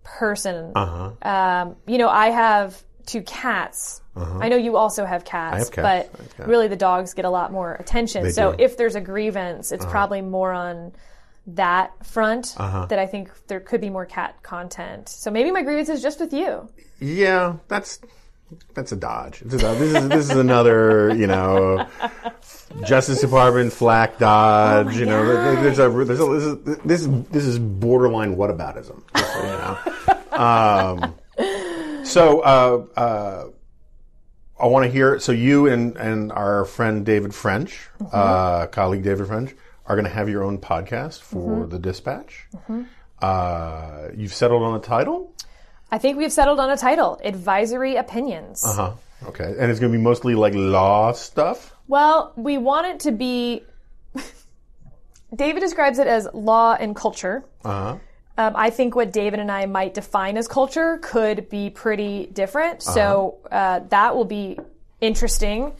[0.03, 0.73] person.
[0.75, 1.29] Uh-huh.
[1.29, 4.01] Um, you know, I have two cats.
[4.17, 4.39] Uh-huh.
[4.41, 5.87] I know you also have cats, Uh-huh.
[5.87, 6.17] have cats.
[6.19, 8.23] but have really the dogs get a lot more attention.
[8.25, 8.49] They so do.
[8.51, 8.57] Uh-huh.
[8.61, 10.93] if there's a grievance, it's probably more on
[11.49, 12.87] that front Uh-huh.
[12.87, 15.09] that I think there could be more cat content.
[15.09, 16.69] So maybe my grievance is just with you.
[17.01, 17.99] Yeah, that's
[18.75, 19.41] that's a dodge.
[19.41, 21.87] This is this is another, you know,
[22.85, 24.97] Justice Department flack dodge.
[24.97, 25.25] you know,
[25.63, 29.03] there's a there's a this is this is, this is borderline whataboutism.
[29.17, 30.39] you know.
[30.39, 33.45] Um, so uh, uh,
[34.59, 35.19] I want to hear.
[35.19, 39.55] So you and and our friend David French, uh, colleague David French,
[39.87, 42.47] are going to have your own podcast for the Dispatch.
[43.21, 45.34] Uh, you've settled on a title.
[45.91, 48.65] I think we've settled on a title: advisory opinions.
[48.65, 48.93] Uh huh.
[49.29, 51.75] Okay, and it's going to be mostly like law stuff.
[51.89, 53.63] Well, we want it to be.
[55.35, 57.45] David describes it as law and culture.
[57.65, 57.99] Uh huh.
[58.37, 62.83] Um, I think what David and I might define as culture could be pretty different.
[62.83, 62.95] Uh-huh.
[62.95, 64.59] So uh, that will be
[65.01, 65.73] interesting.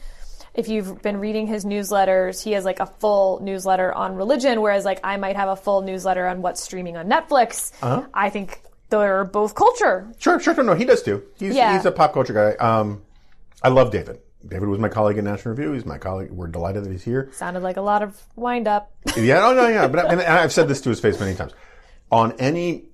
[0.53, 4.85] If you've been reading his newsletters, he has like a full newsletter on religion, whereas
[4.85, 7.73] like I might have a full newsletter on what's streaming on Netflix.
[7.81, 8.05] Uh-huh.
[8.13, 10.07] I think they're both culture.
[10.17, 10.63] Sure, sure, sure.
[10.63, 11.23] No, he does too.
[11.37, 11.75] He's Yeah.
[11.75, 12.53] he's a pop culture guy.
[12.55, 13.01] Um,
[13.63, 14.19] I love David.
[14.47, 15.71] David was my colleague in National Review.
[15.71, 16.29] He's my colleague.
[16.31, 17.29] We're delighted that he's here.
[17.33, 18.91] Sounded like a lot of wind up.
[19.17, 19.87] Yeah, oh no, yeah.
[19.87, 21.53] But and I've said this to his face many times.
[22.11, 22.85] On any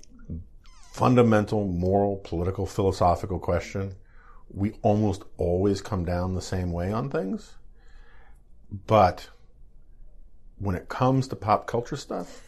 [0.94, 3.96] fundamental moral, political, philosophical question,
[4.50, 7.54] we almost always come down the same way on things.
[8.88, 9.30] But
[10.60, 12.42] when it comes to pop culture stuff,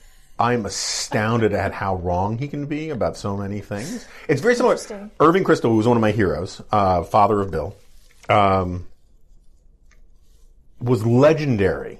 [0.43, 4.05] I'm astounded at how wrong he can be about so many things.
[4.27, 4.75] It's very similar.
[5.21, 7.73] Irving Kristol, who was one of my heroes, uh, father of Bill,
[8.27, 8.85] um,
[10.81, 11.99] was legendary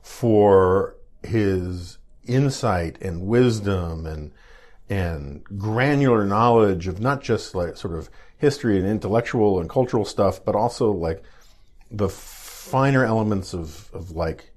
[0.00, 4.30] for his insight and wisdom and
[4.88, 10.44] and granular knowledge of not just like sort of history and intellectual and cultural stuff,
[10.44, 11.20] but also like
[11.90, 14.51] the finer elements of, of like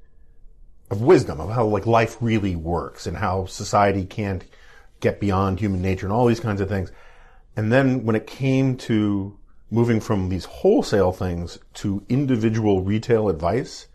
[0.92, 4.44] of wisdom of how like life really works and how society can't
[5.00, 6.92] get beyond human nature and all these kinds of things.
[7.56, 9.38] And then when it came to
[9.72, 13.88] moving from these wholesale things to individual retail advice,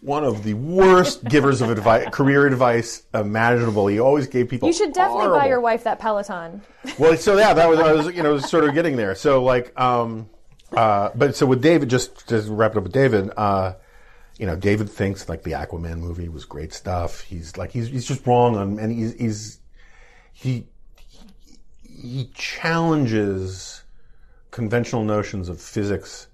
[0.00, 3.86] one of the worst givers of advice, career advice imaginable.
[3.86, 4.68] He always gave people.
[4.68, 6.62] You should definitely buy your wife that Peloton.
[6.98, 9.14] well, so yeah, that was I was you know sort of getting there.
[9.14, 10.28] So like, um,
[10.72, 13.74] uh, but so with David, just to wrap it up with David, uh,
[14.38, 17.20] you know, David thinks like the Aquaman movie was great stuff.
[17.20, 19.60] He's like he's he's just wrong on, and he's he's
[20.32, 20.66] he
[21.82, 23.82] he challenges
[24.50, 26.28] conventional notions of physics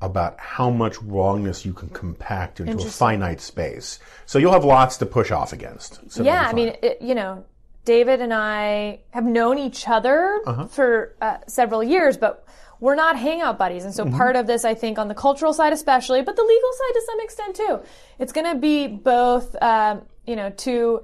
[0.00, 3.98] about how much wrongness you can compact into a finite space.
[4.26, 6.10] So you'll have lots to push off against.
[6.10, 7.44] So yeah, I mean, it, you know,
[7.86, 10.66] David and I have known each other Uh-huh.
[10.66, 12.44] for uh, several years, but
[12.80, 13.84] we're not hangout buddies.
[13.84, 14.16] And so Mm-hmm.
[14.16, 17.02] part of this, I think, on the cultural side especially, but the legal side to
[17.06, 17.80] some extent too,
[18.18, 21.02] it's going to be both, um, you know, two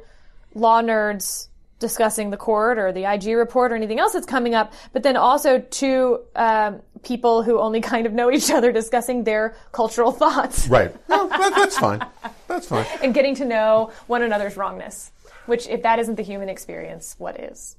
[0.55, 4.73] law nerds discussing the court or the IG report or anything else that's coming up,
[4.93, 9.57] but then also two um, people who only kind of know each other discussing their
[9.73, 10.95] cultural thoughts right.
[11.09, 12.05] No, that, that's fine.
[12.47, 12.87] That's fine.
[13.03, 15.11] and getting to know one another's wrongness.
[15.47, 17.77] Which, if that isn't the human experience, what is?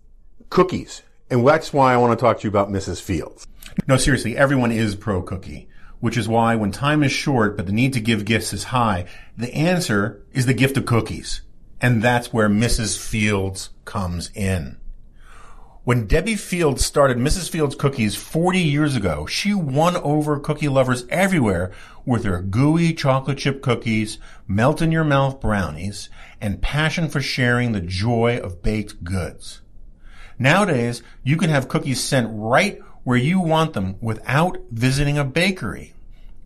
[0.49, 1.01] cookies.
[1.29, 3.01] And that's why I want to talk to you about Mrs.
[3.01, 3.47] Fields.
[3.87, 5.67] No, seriously, everyone is pro cookie,
[5.99, 9.05] which is why when time is short but the need to give gifts is high,
[9.37, 11.41] the answer is the gift of cookies.
[11.81, 12.97] And that's where Mrs.
[12.97, 14.77] Fields comes in.
[15.85, 17.49] When Debbie Fields started Mrs.
[17.49, 21.73] Fields Cookies 40 years ago, she won over cookie lovers everywhere
[22.05, 26.09] with her gooey chocolate chip cookies, melt in your mouth brownies,
[26.39, 29.59] and passion for sharing the joy of baked goods.
[30.39, 35.93] Nowadays, you can have cookies sent right where you want them without visiting a bakery.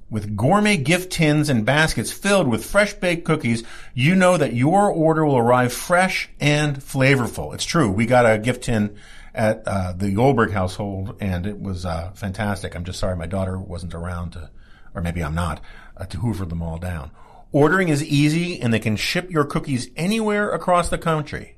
[0.10, 4.90] with gourmet gift tins and baskets filled with fresh baked cookies, you know that your
[4.90, 7.54] order will arrive fresh and flavorful.
[7.54, 7.92] It's true.
[7.92, 8.96] We got a gift tin
[9.36, 12.76] at uh, the Goldberg household, and it was uh, fantastic.
[12.76, 14.50] I'm just sorry my daughter wasn't around to,
[14.96, 15.62] or maybe I'm not,
[15.96, 17.12] uh, to hoover them all down.
[17.52, 21.57] Ordering is easy, and they can ship your cookies anywhere across the country.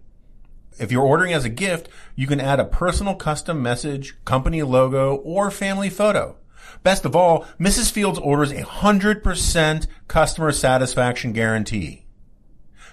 [0.80, 5.18] If you're ordering as a gift, you can add a personal custom message, company logo,
[5.18, 6.38] or family photo.
[6.84, 7.92] Best of all, Mrs.
[7.92, 12.06] Fields orders a 100% customer satisfaction guarantee.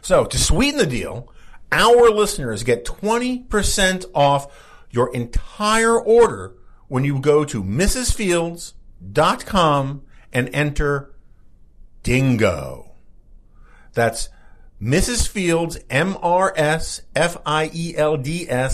[0.02, 1.32] So to sweeten the deal,
[1.70, 6.54] our listeners get 20% off your entire order
[6.88, 11.14] when you go to mrsfields.com and enter
[12.02, 12.90] DINGO.
[13.94, 14.28] That's
[14.80, 15.28] Mrs.
[15.28, 17.00] Fields, M-R-S-F-I-E-L-D-S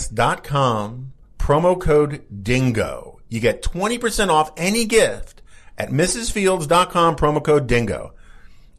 [0.09, 3.19] dot com, promo code DINGO.
[3.29, 5.41] You get 20% off any gift
[5.77, 8.11] at mrsfields.com, promo code DINGO.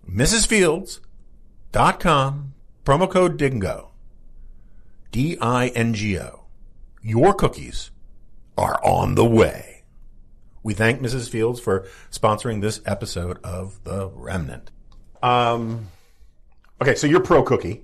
[0.09, 3.89] mrsfields.com, promo code DINGO.
[5.11, 6.41] D-I-N-G-O.
[7.03, 7.91] Your cookies
[8.59, 9.85] are on the way.
[10.63, 11.29] We thank Mrs.
[11.29, 14.71] Fields for sponsoring this episode of The Remnant.
[15.23, 15.89] Um,
[16.89, 17.83] okay, so you're pro cookie.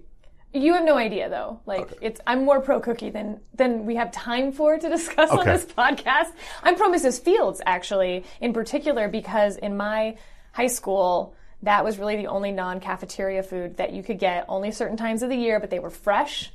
[0.53, 1.61] You have no idea though.
[1.67, 5.45] Like it's I'm more pro cookie than than we have time for to discuss on
[5.47, 6.33] this podcast.
[6.63, 7.23] I'm pro Mrs.
[7.23, 10.17] Fields actually, in particular because in my
[10.53, 14.97] high school that was really the only non-cafeteria food that you could get only certain
[14.97, 16.51] times of the year, but they were fresh.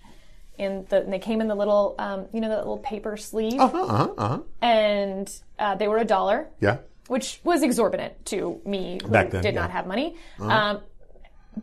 [0.58, 3.60] In the, and they came in the little, um, you know, the little paper sleeve,
[3.60, 3.84] Uh-huh,
[4.18, 4.40] uh-huh.
[4.62, 5.30] and
[5.60, 6.78] uh, they were a dollar Yeah.
[7.08, 9.50] which was exorbitant to me who then, did yeah.
[9.50, 9.60] Uh-huh.
[9.60, 10.16] not have money.
[10.40, 10.80] Um,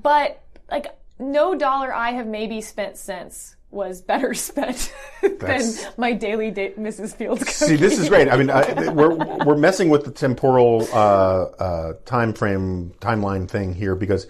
[0.02, 0.41] but
[0.72, 6.74] like no dollar I have maybe spent since was better spent than my daily da-
[6.74, 7.14] Mrs.
[7.14, 7.52] Fields cookie.
[7.52, 8.28] See, this is great.
[8.28, 13.74] I mean, I, we're we're messing with the temporal uh, uh, time frame timeline thing
[13.74, 14.26] here because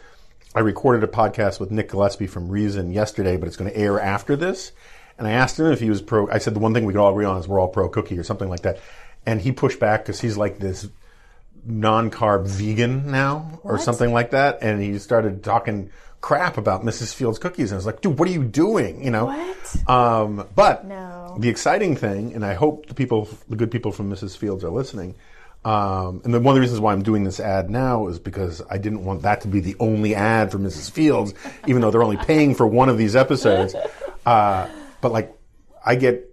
[0.54, 4.00] I recorded a podcast with Nick Gillespie from Reason yesterday, but it's going to air
[4.00, 4.72] after this.
[5.18, 6.28] And I asked him if he was pro.
[6.30, 8.18] I said the one thing we could all agree on is we're all pro cookie
[8.18, 8.80] or something like that.
[9.24, 10.88] And he pushed back because he's like this
[11.64, 14.58] non-carb vegan now or something like that.
[14.62, 15.90] And he started talking
[16.22, 17.12] crap about Mrs.
[17.12, 17.70] Fields cookies.
[17.70, 19.04] And I was like, dude, what are you doing?
[19.04, 19.26] You know?
[19.26, 19.90] What?
[19.90, 21.36] Um, but No.
[21.38, 24.36] the exciting thing, and I hope the people, the good people from Mrs.
[24.38, 25.16] Fields are listening.
[25.64, 28.62] Um, and then one of the reasons why I'm doing this ad now is because
[28.70, 30.90] I didn't want that to be the only ad for Mrs.
[30.90, 31.34] Fields,
[31.66, 33.74] even though they're only paying for one of these episodes.
[34.24, 34.68] Uh,
[35.00, 35.36] but like,
[35.84, 36.28] I get,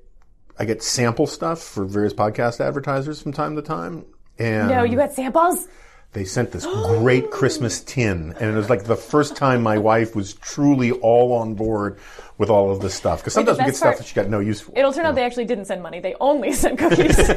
[0.57, 4.05] I get sample stuff for various podcast advertisers from time to time.
[4.37, 5.67] And no, you had samples.
[6.13, 10.15] They sent this great Christmas tin, and it was like the first time my wife
[10.15, 11.99] was truly all on board
[12.37, 13.19] with all of this stuff.
[13.19, 14.71] Because sometimes we get stuff part- that she got no use for.
[14.75, 15.99] It'll turn out they actually didn't send money.
[15.99, 17.19] They only sent cookies.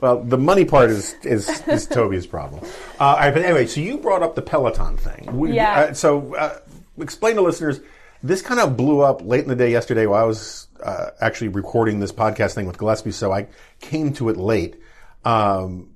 [0.00, 2.64] Well, the money part is is, is Toby's problem.
[2.98, 5.28] Uh, all right, but anyway, so you brought up the Peloton thing.
[5.36, 5.80] We- Yeah.
[5.80, 6.56] uh, so uh,
[6.98, 7.80] explain to listeners.
[8.22, 11.48] This kind of blew up late in the day yesterday while I was uh, actually
[11.48, 13.48] recording this podcast thing with Gillespie, so I
[13.80, 14.80] came to it late.
[15.24, 15.90] Um,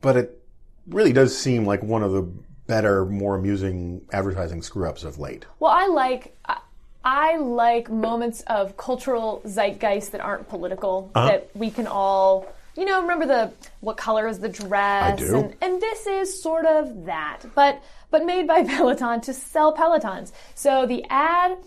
[0.00, 0.41] but it
[0.88, 2.22] really does seem like one of the
[2.66, 5.44] better, more amusing advertising screw ups of late.
[5.60, 6.36] well, I like.
[6.46, 6.58] I,
[7.04, 11.26] I like moments of cultural zeitgeist that aren't political, Uh-huh.
[11.26, 15.34] that we can all, you know, remember the what color is the dress, I do.
[15.36, 20.30] and and this is sort of that, but but made by Peloton to sell Pelotons.
[20.54, 21.58] So the ad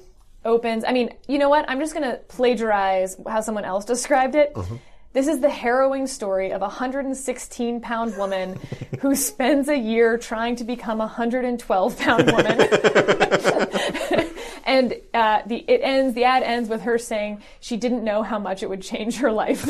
[0.45, 0.85] opens.
[0.85, 1.65] I mean, you know what?
[1.69, 4.51] I'm just going to plagiarize how someone else described it.
[4.55, 4.75] Uh-huh.
[5.15, 8.59] This is the harrowing story of a 116 pound woman
[8.99, 12.59] who spends a year trying to become a 112 pound woman.
[14.65, 16.15] and uh, the it ends.
[16.15, 19.31] The ad ends with her saying she didn't know how much it would change her
[19.31, 19.65] life.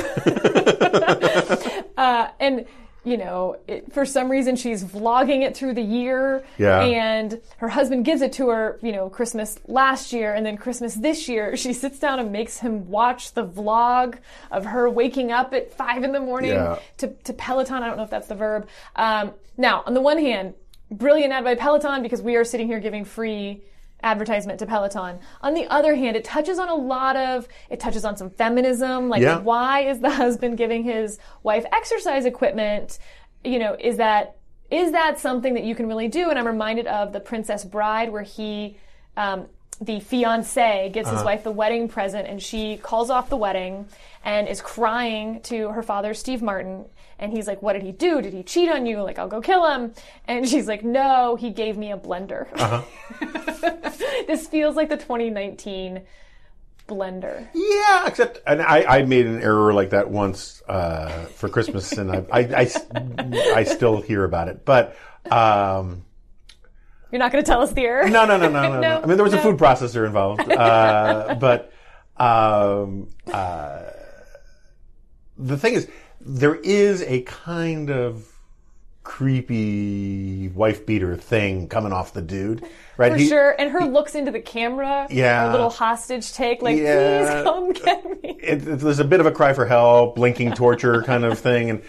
[1.96, 2.66] uh, and
[3.06, 6.44] you know, it, for some reason, she's vlogging it through the year.
[6.58, 6.82] Yeah.
[6.82, 10.96] And her husband gives it to her, you know, Christmas last year, and then Christmas
[10.96, 11.56] this year.
[11.56, 14.18] She sits down and makes him watch the vlog
[14.52, 16.80] of her waking up at five in the morning Yeah.
[16.98, 17.84] to, to Peloton.
[17.84, 18.68] I don't know if that's the verb.
[18.96, 20.56] Um, now, on the one hand,
[20.92, 23.64] brilliant ad by Peloton because we are sitting here giving free
[24.06, 25.20] advertisement to Peloton.
[25.42, 29.10] On the other hand, it touches on a lot of, it touches on some feminism,
[29.10, 29.40] like Yeah.
[29.40, 33.00] why is the husband giving his wife exercise equipment?
[33.44, 34.38] You know, is that,
[34.72, 36.30] is that something that you can really do?
[36.30, 38.78] And I'm reminded of the Princess Bride where he,
[39.18, 39.48] um,
[39.82, 43.88] the fiance gives his wife the wedding present and she calls off the wedding
[44.24, 46.86] and is crying to her father, Steve Martin.
[47.20, 48.22] And he's like, What did he do?
[48.22, 49.02] Did he cheat on you?
[49.02, 49.94] Like, I'll go kill him.
[50.28, 52.48] And she's like, No, he gave me a blender.
[54.28, 56.02] this feels like the 2019
[56.88, 57.48] blender.
[57.54, 62.12] Yeah, except and I, I made an error like that once uh, for Christmas, and
[62.32, 64.66] I still hear about it.
[64.66, 64.96] But
[65.32, 66.04] um,
[67.16, 68.10] You're not going to tell us the error?
[68.10, 68.82] no, no, no, no, no, no.
[68.82, 71.72] No, I mean, there was a food processor involved, uh, but
[72.18, 73.84] um, uh,
[75.38, 75.88] the thing is,
[76.20, 78.30] there is a kind of
[79.04, 82.66] creepy wife beater thing coming off the dude,
[82.98, 83.14] right?
[83.14, 83.56] For He- sure.
[83.58, 85.08] And her looks into the camera.
[85.10, 85.50] Yeah.
[85.50, 87.44] A little hostage take, like, Yeah.
[87.44, 88.38] please come get me.
[88.44, 91.70] it, it- there's a bit of a cry for help, blinking torture kind of thing,
[91.70, 91.82] and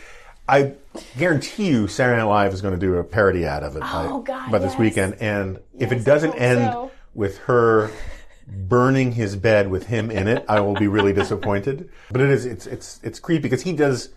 [0.49, 0.75] I
[1.19, 4.07] guarantee you, Saturday Night Live is going to do a parody ad of it by,
[4.09, 4.79] Oh, God, by this yes.
[4.79, 5.15] weekend.
[5.21, 6.91] And if it doesn't end so.
[7.15, 7.91] with her
[8.47, 11.91] burning his bed with him in it, I will be really disappointed.
[12.13, 14.11] But it is it's it's it's creepy because he does.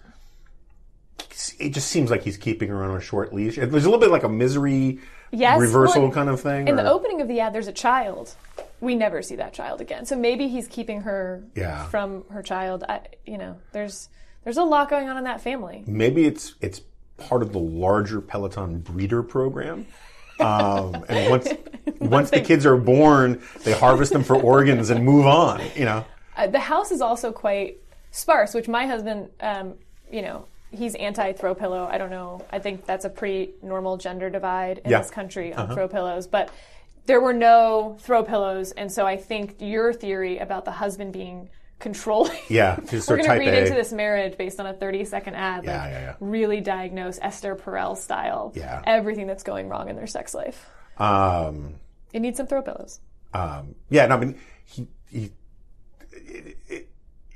[1.57, 3.55] It just seems like he's keeping her on a short leash.
[3.55, 4.99] There's a little bit like a misery
[5.31, 6.67] Yes, reversal well, kind of thing.
[6.67, 8.33] In the opening of the ad, there's a child.
[8.81, 10.05] We never see that child again.
[10.05, 11.85] So maybe he's keeping her Yeah.
[11.87, 12.83] from her child.
[12.89, 14.09] I, you know, there's
[14.43, 15.83] there's a lot going on in that family.
[15.87, 16.81] maybe it's it's
[17.17, 19.85] part of the larger Peloton breeder program.
[20.39, 21.49] Um, and once
[21.99, 25.61] once the kids are born, they harvest them for organs and move on.
[25.75, 26.05] You know,
[26.37, 27.77] Uh, the house is also quite
[28.11, 29.73] sparse, which my husband, um,
[30.11, 31.87] you know, he's anti throw pillow.
[31.91, 32.45] I don't know.
[32.51, 34.97] I think that's a pretty normal gender divide in Yeah.
[34.97, 35.03] Uh-huh.
[35.03, 36.49] this country on throw pillows, but
[37.05, 41.49] there were no throw pillows, and so I think your theory about the husband being
[41.79, 42.37] controlling.
[42.49, 43.61] Yeah, we're going to read A.
[43.63, 45.63] into this marriage based on a 30 second ad.
[45.63, 46.15] Yeah, like, yeah, yeah.
[46.19, 48.51] Really diagnose Esther Perel style.
[48.55, 48.81] Yeah.
[48.85, 50.69] Everything that's going wrong in their sex life.
[50.97, 51.75] um,
[52.13, 52.99] It needs some throw pillows.
[53.33, 54.05] um, yeah.
[54.07, 55.31] No, I mean, he, he,
[56.11, 56.89] it, it,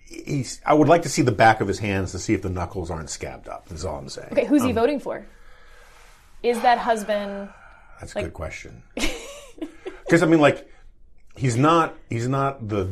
[0.06, 0.62] he's.
[0.66, 2.92] I would like to see the back of his hands to see if the knuckles
[2.92, 3.68] aren't scabbed up.
[3.70, 4.30] That's all I'm saying.
[4.34, 5.26] Okay, who's he Um, voting for?
[6.44, 7.50] Is that husband?
[8.00, 8.84] That's a good question.
[10.04, 10.68] Because I mean, like,
[11.38, 12.92] he's not he's not the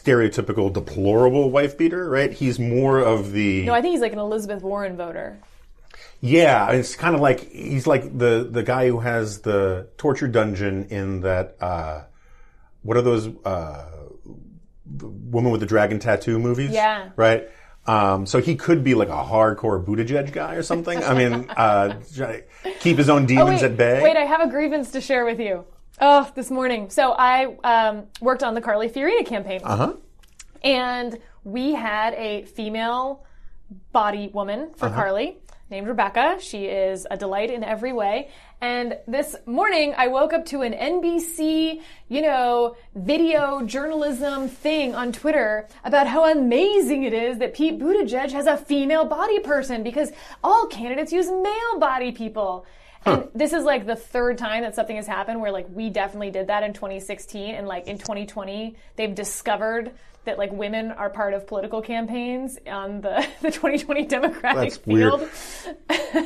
[0.00, 2.32] stereotypical deplorable wife beater, right?
[2.32, 5.38] He's more of the No, I think he's like an Elizabeth Warren voter.
[6.20, 6.70] yeah.
[6.70, 11.20] It's kind of like he's like the the guy who has the torture dungeon in
[11.20, 11.56] that.
[11.60, 12.02] Uh,
[12.82, 13.86] what are those uh,
[14.84, 16.70] woman with the dragon tattoo movies?
[16.70, 17.10] Yeah.
[17.16, 17.48] right.
[17.86, 21.02] Um, so he could be like a hardcore Buttigieg guy or something.
[21.02, 22.00] I mean, uh,
[22.80, 24.02] keep his own demons wait, at bay.
[24.02, 25.64] wait, I have a grievance to share with you.
[26.00, 26.90] Oh, this morning.
[26.90, 29.60] So I um, worked on the Carly Fiorina campaign.
[29.64, 29.92] uh huh.
[30.62, 33.24] and we had a female
[33.92, 35.38] body woman for Carly
[35.70, 36.38] named Rebecca.
[36.40, 38.28] She is a delight in every way.
[38.60, 45.12] And this morning, I woke up to an NBC, you know, video journalism thing on
[45.12, 50.10] Twitter about how amazing it is that Pete Buttigieg has a female body person because
[50.42, 52.66] all candidates use male body people.
[53.06, 56.30] And this is like the third time that something has happened where like we definitely
[56.30, 59.92] did that in 2016 and like in 2020 they've discovered
[60.24, 65.28] that like women are part of political campaigns on the, the 2020 Democratic That's weird.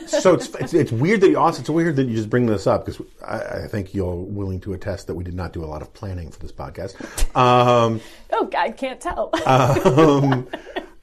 [0.06, 2.66] so it's, it's it's weird that you also it's weird that you just bring this
[2.66, 5.66] up because I, I think you're willing to attest that we did not do a
[5.66, 6.94] lot of planning for this podcast.
[7.36, 8.00] Um,
[8.30, 9.30] Oh, I can't tell.
[9.46, 10.46] um,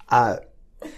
[0.07, 0.37] uh,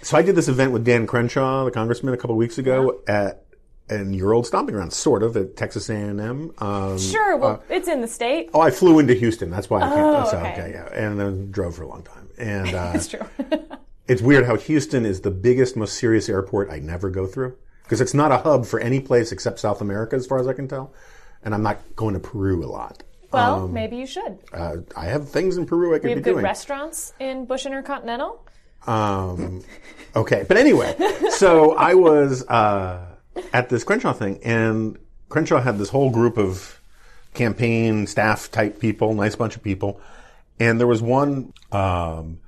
[0.02, 3.00] so I did this event with Dan Crenshaw, the congressman, a couple of weeks ago
[3.08, 3.44] at
[3.90, 6.52] in your old stomping ground, sort of at Texas A&M.
[6.58, 8.50] Um, sure, well, it's in the state.
[8.54, 9.50] Oh, I flew into Houston.
[9.50, 10.00] That's why I can't.
[10.00, 10.52] Oh, so, okay.
[10.52, 12.28] okay, yeah, and then drove for a long time.
[12.38, 13.26] And uh, That's true.
[14.08, 18.00] it's weird how Houston is the biggest, most serious airport I never go through because
[18.00, 20.68] it's not a hub for any place except South America, as far as I can
[20.68, 20.92] tell.
[21.42, 23.02] And I'm not going to Peru a lot.
[23.32, 24.38] well, maybe you should.
[24.52, 26.44] Uh, I have things in Peru I could We be have good doing.
[26.44, 28.44] restaurants in Bush Intercontinental.
[28.86, 29.62] Um,
[30.16, 30.94] okay, but anyway,
[31.30, 33.04] so I was uh,
[33.52, 36.80] at this Crenshaw thing, and Crenshaw had this whole group of
[37.34, 40.00] campaign staff type people, nice bunch of people,
[40.58, 42.40] and there was one um,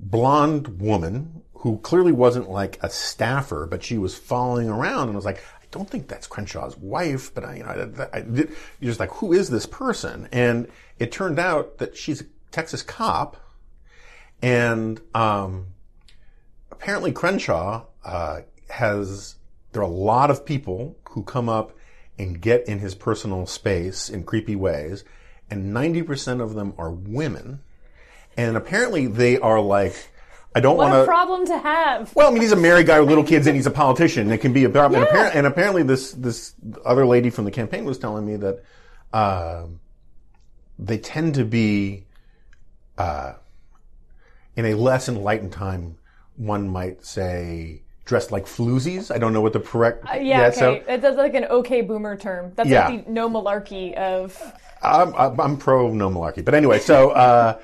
[0.00, 5.24] blonde woman who clearly wasn't like a staffer, but she was following around, and was
[5.24, 5.42] like.
[5.62, 9.00] I don't think that's Crenshaw's wife, but I, you know, I, I did, you're just
[9.00, 10.28] like, who is this person?
[10.30, 10.68] And
[10.98, 13.38] it turned out that she's a Texas cop,
[14.42, 15.68] and um,
[16.70, 19.36] apparently Crenshaw uh, has
[19.72, 21.72] there are a lot of people who come up
[22.18, 25.04] and get in his personal space in creepy ways,
[25.50, 27.60] and ninety percent of them are women,
[28.36, 30.10] and apparently they are like,
[30.54, 31.06] I don't What want a to.
[31.06, 32.14] problem to have.
[32.14, 34.30] Well, I mean, he's a married guy with little kids, and he's a politician.
[34.30, 35.00] It can be a problem.
[35.00, 36.54] And, apparently, and apparently, this this
[36.84, 38.62] other lady from the campaign was telling me that
[39.12, 39.64] uh,
[40.78, 42.04] they tend to be
[42.98, 43.32] uh,
[44.54, 45.96] in a less enlightened time.
[46.36, 49.14] One might say dressed like floozies.
[49.14, 50.04] I don't know what the correct.
[50.10, 50.56] Uh, yeah, okay.
[50.58, 52.52] So It- That's like an okay boomer term.
[52.56, 52.88] That's Yeah.
[52.88, 54.40] like the no malarkey of.
[54.82, 57.58] I'm, I'm I'm pro no malarkey, but anyway, so uh,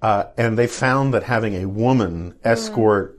[0.00, 3.18] uh, and they found that having a woman escort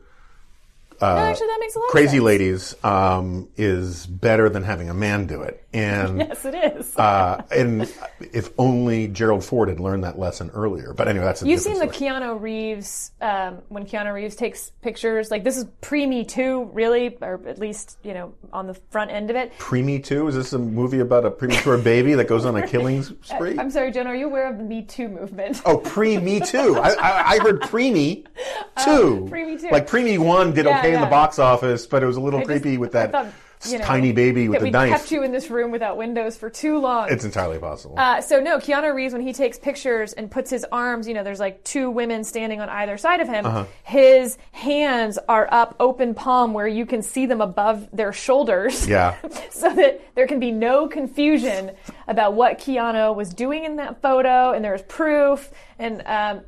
[1.01, 5.27] no, actually, that makes a lot crazy ladies um, is better than having a man
[5.27, 5.64] do it.
[5.75, 6.95] And Yes, it is.
[6.97, 7.93] uh, and
[8.33, 10.93] if only Gerald Ford had learned that lesson earlier.
[10.93, 12.05] But anyway, that's a You've seen different the.
[12.05, 15.31] Keanu Reeves um, when Keanu Reeves takes pictures.
[15.31, 19.11] Like this is pre Me Too, really, or at least you know on the front
[19.11, 19.51] end of it.
[19.57, 20.27] Pre Me Too?
[20.29, 23.59] Is this a movie about a premature baby that goes on a killing spree?
[23.59, 24.07] I'm sorry, Jen.
[24.07, 25.61] Are you aware of the Me Too movement?
[25.65, 26.77] Oh, pre Me Too.
[26.81, 28.25] I, I, I heard Preemie
[28.83, 29.25] Two.
[29.29, 29.69] Pre-Me Too.
[29.71, 32.21] Like pre Me One did Yeah, okay in the box office, but it was a
[32.21, 33.33] little I just- creepy with I that
[33.71, 34.89] you know, tiny baby with that the we knife.
[34.89, 37.07] kept you in this room without windows for too long.
[37.09, 37.95] It's entirely possible.
[37.97, 41.23] Uh, so no, Keanu Reeves when he takes pictures and puts his arms, you know,
[41.23, 43.45] there's like two women standing on either side of him.
[43.45, 43.65] Uh-huh.
[43.83, 48.87] His hands are up, open palm, where you can see them above their shoulders.
[48.87, 49.15] yeah.
[49.51, 51.71] so that there can be no confusion
[52.07, 55.51] about what Keanu was doing in that photo, and there's proof.
[55.79, 56.41] And um,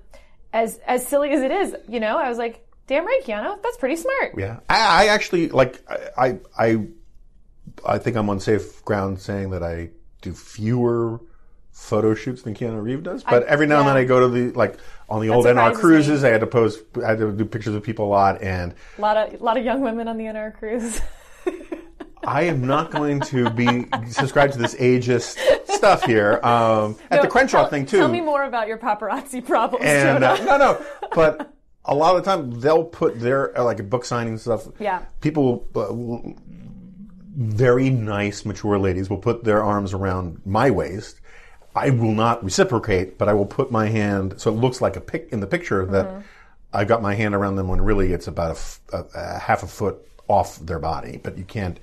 [0.54, 3.78] as as silly as it is, you know, I was like, "Damn right, Keanu, that's
[3.78, 5.82] pretty smart." Yeah, I, I actually like.
[6.18, 6.86] I, I
[7.86, 9.90] I think I'm on safe ground saying that I
[10.22, 11.22] do fewer
[11.72, 13.24] photo shoots than Keanu Reeves does.
[13.24, 13.98] But every now and then.
[13.98, 14.78] I go to the like
[15.10, 16.24] on the old NR cruises.
[16.24, 16.30] me.
[16.30, 16.80] I had to post.
[17.04, 19.58] I had to do pictures of people a lot, and A lot of a lot
[19.58, 21.00] of young women on the NR cruise.
[22.24, 25.38] I am not going to be subscribed to this ageist
[25.70, 26.42] stuff here.
[26.44, 28.00] Um, at the Crenshaw tell, thing too.
[28.00, 31.54] Tell me more about your paparazzi problems, and uh, no, no, but
[31.86, 34.68] a lot of the time they'll put their like book signing stuff.
[34.80, 35.04] Yeah.
[35.22, 36.36] people, uh, will-
[37.38, 41.22] very nice, mature ladies will put their arms around my waist.
[41.76, 45.02] I will not reciprocate, but I will put my hand so it looks like a
[45.02, 46.22] pic in the picture that Mm-hmm.
[46.74, 49.64] I've got my hand around them when really it's about a f- a, a half
[49.64, 51.18] a foot off their body.
[51.24, 51.80] But you can't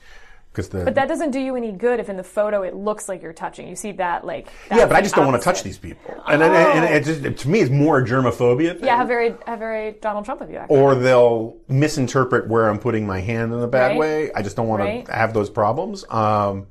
[0.55, 3.09] because the But that doesn't do you any good if in the photo it looks
[3.09, 3.67] like you're touching.
[3.67, 6.15] You see that like yeah, that's but I just don't want to touch these people,
[6.29, 8.85] and, and, and it just, to me it's more a germophobia thing.
[8.85, 10.59] Yeah, how very how very Donald Trump of you.
[10.59, 10.79] Actually.
[10.79, 13.99] or they'll misinterpret where I'm putting my hand in a bad Right.
[13.99, 14.33] way.
[14.33, 15.05] I just don't want Right.
[15.07, 16.05] to have those problems.
[16.09, 16.69] Um,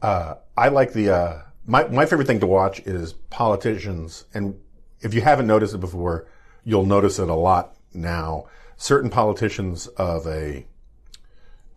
[0.00, 4.58] uh, I like the uh, my my favorite thing to watch is politicians, and
[5.00, 6.26] if you haven't noticed it before,
[6.64, 8.46] you'll notice it a lot now.
[8.78, 10.66] Certain politicians of a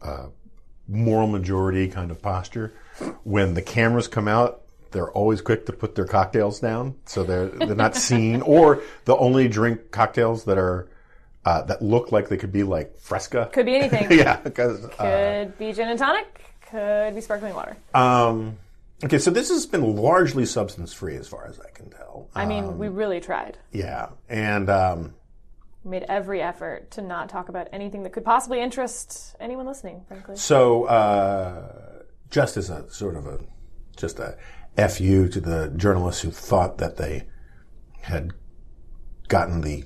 [0.01, 0.27] uh,
[0.88, 2.73] moral majority kind of posture,
[3.23, 4.61] when the cameras come out.
[4.91, 9.17] They're always quick to put their cocktails down, so they're they're not seen, or they'll
[9.19, 10.88] only drink cocktails that are
[11.43, 13.49] uh, that look like they could be like Fresca.
[13.51, 14.07] Could be anything.
[14.17, 14.89] yeah, because uh,
[15.43, 16.41] Could be gin and tonic.
[16.71, 17.75] Could be sparkling water.
[17.93, 18.57] um,
[19.03, 22.29] okay, so this has been largely substance free as far as I can tell.
[22.33, 23.57] I mean, Um, we really tried.
[23.73, 25.13] yeah, and um,
[25.86, 30.03] made every effort to not talk about anything that could possibly interest anyone listening.
[30.07, 33.39] Frankly, so uh, just as a sort of a
[33.95, 34.38] just a
[34.89, 37.27] fu to the journalists who thought that they
[38.01, 38.33] had
[39.27, 39.83] gotten the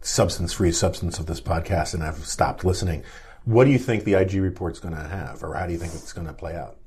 [0.00, 3.04] substance free substance of this podcast and have stopped listening.
[3.44, 5.94] What do you think the IG report's going to have, or how do you think
[5.94, 6.77] it's going to play out?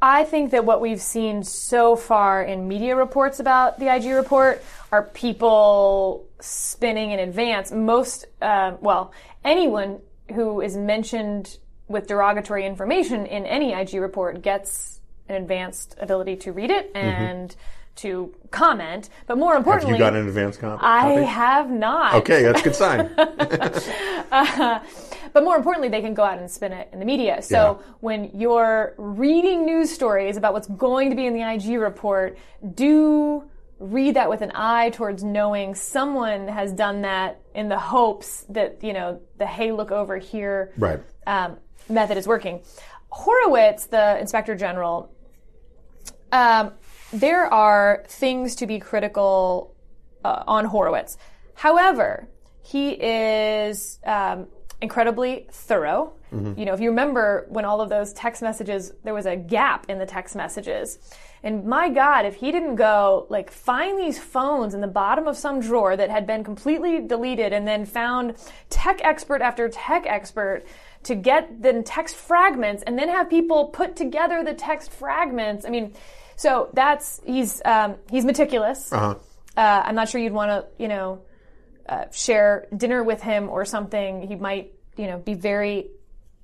[0.00, 4.62] I think that what we've seen so far in media reports about the IG report
[4.92, 7.72] are people spinning in advance.
[7.72, 9.12] Most, uh, well,
[9.44, 10.00] anyone
[10.34, 16.52] who is mentioned with derogatory information in any IG report gets an advanced ability to
[16.52, 17.56] read it and
[17.96, 19.08] to comment.
[19.26, 20.84] But more importantly, Have you got an advance copy?
[20.84, 22.14] I have not.
[22.16, 23.10] Okay, that's a good sign.
[25.32, 27.42] But more importantly, they can go out and spin it in the media.
[27.42, 27.92] So Yeah.
[28.00, 32.38] when you're reading news stories about what's going to be in the IG report,
[32.74, 33.44] do
[33.78, 38.82] read that with an eye towards knowing someone has done that in the hopes that,
[38.82, 41.00] you know, the hey, look over here right.
[41.26, 41.58] um,
[41.88, 42.62] method is working.
[43.10, 45.12] Horowitz, the inspector general,
[46.32, 46.72] um,
[47.12, 49.74] there are things to be critical
[50.24, 51.18] uh, on Horowitz.
[51.54, 52.28] However,
[52.62, 54.48] he is um,
[54.80, 56.12] incredibly thorough.
[56.58, 59.86] You know, if you remember when all of those text messages, there was a gap
[59.88, 60.98] in the text messages.
[61.42, 65.36] And my God, if he didn't go, like, find these phones in the bottom of
[65.36, 68.34] some drawer that had been completely deleted and then found
[68.68, 70.64] tech expert after tech expert
[71.04, 75.64] to get the text fragments and then have people put together the text fragments.
[75.64, 75.94] I mean,
[76.34, 78.92] so that's, he's, um, he's meticulous.
[78.92, 79.14] Uh-huh.
[79.56, 81.22] Uh, I'm not sure you'd want to, you know,
[81.88, 84.22] uh, share dinner with him or something.
[84.26, 85.88] He might, you know, be very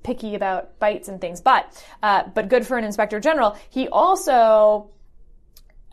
[0.03, 3.57] picky about bites and things, but uh, but good for an inspector general.
[3.71, 4.91] He also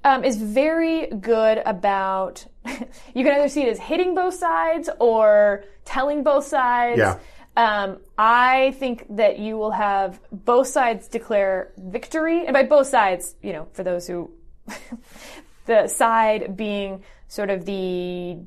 [0.03, 2.45] um, is very good about.
[2.65, 6.99] you can either see it as hitting both sides or telling both sides.
[6.99, 7.19] Yeah.
[7.57, 13.35] Um, I think that you will have both sides declare victory, and by both sides,
[13.41, 14.31] you know, for those who
[15.65, 18.37] the side being sort of the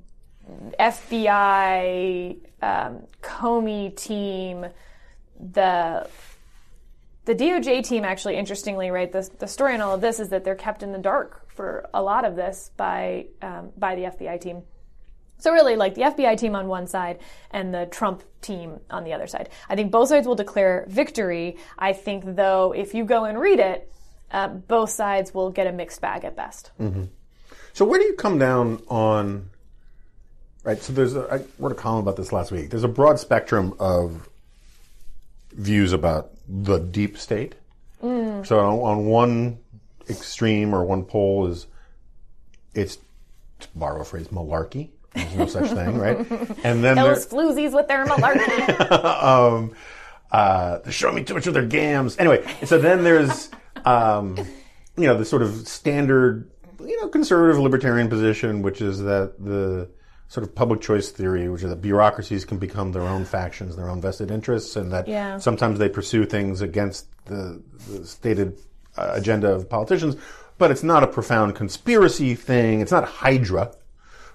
[0.79, 4.67] FBI um, Comey team,
[5.39, 6.09] the
[7.25, 10.43] the DOJ team actually, interestingly, right, the, the story in all of this is that
[10.45, 14.41] they're kept in the dark for a lot of this by um, by the FBI
[14.41, 14.63] team.
[15.39, 17.19] So really, like the FBI team on one side
[17.51, 19.49] and the Trump team on the other side.
[19.69, 21.57] I think both sides will declare victory.
[21.79, 23.93] I think, though, if you go and read it,
[24.31, 26.71] uh, both sides will get a mixed bag at best.
[27.73, 29.51] So where do you come down on?
[30.65, 30.81] Right.
[30.81, 32.71] So there's a, I wrote a column about this last week.
[32.71, 34.29] There's a broad spectrum of
[35.53, 37.55] views about the deep state.
[38.45, 39.59] So on, on one
[40.11, 41.67] extreme or one pole is
[42.75, 42.99] it's
[43.61, 44.89] to borrow a phrase malarkey.
[45.15, 46.19] There's no such thing, right?
[46.65, 48.91] And then there, Those floozies with their malarkey.
[49.23, 49.73] um,
[50.31, 52.19] uh, they're showing me too much of their gams.
[52.19, 53.51] Anyway, so then there's,
[53.85, 54.37] um,
[54.97, 56.51] you know, the sort of standard,
[56.81, 59.89] you know, conservative libertarian position, which is that the
[60.33, 63.91] sort of public choice theory, which is that bureaucracies can become their own factions, their
[63.91, 65.37] own vested interests, and that Yeah.
[65.37, 67.61] sometimes they pursue things against the,
[67.91, 68.57] the stated
[68.97, 70.17] uh, agenda of politicians,
[70.57, 72.81] but it's not a profound conspiracy thing.
[72.81, 73.73] It's not Hydra,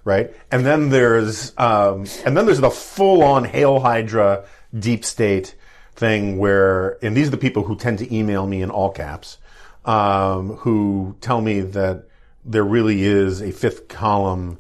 [0.04, 0.32] right?
[0.52, 4.46] And then there's um, and then there's the full-on Hail Hydra
[4.78, 5.56] deep state
[5.96, 9.40] thing where, and these are the people who tend to email me in all caps,
[9.86, 12.04] um, who tell me that
[12.46, 14.60] there really is a fifth column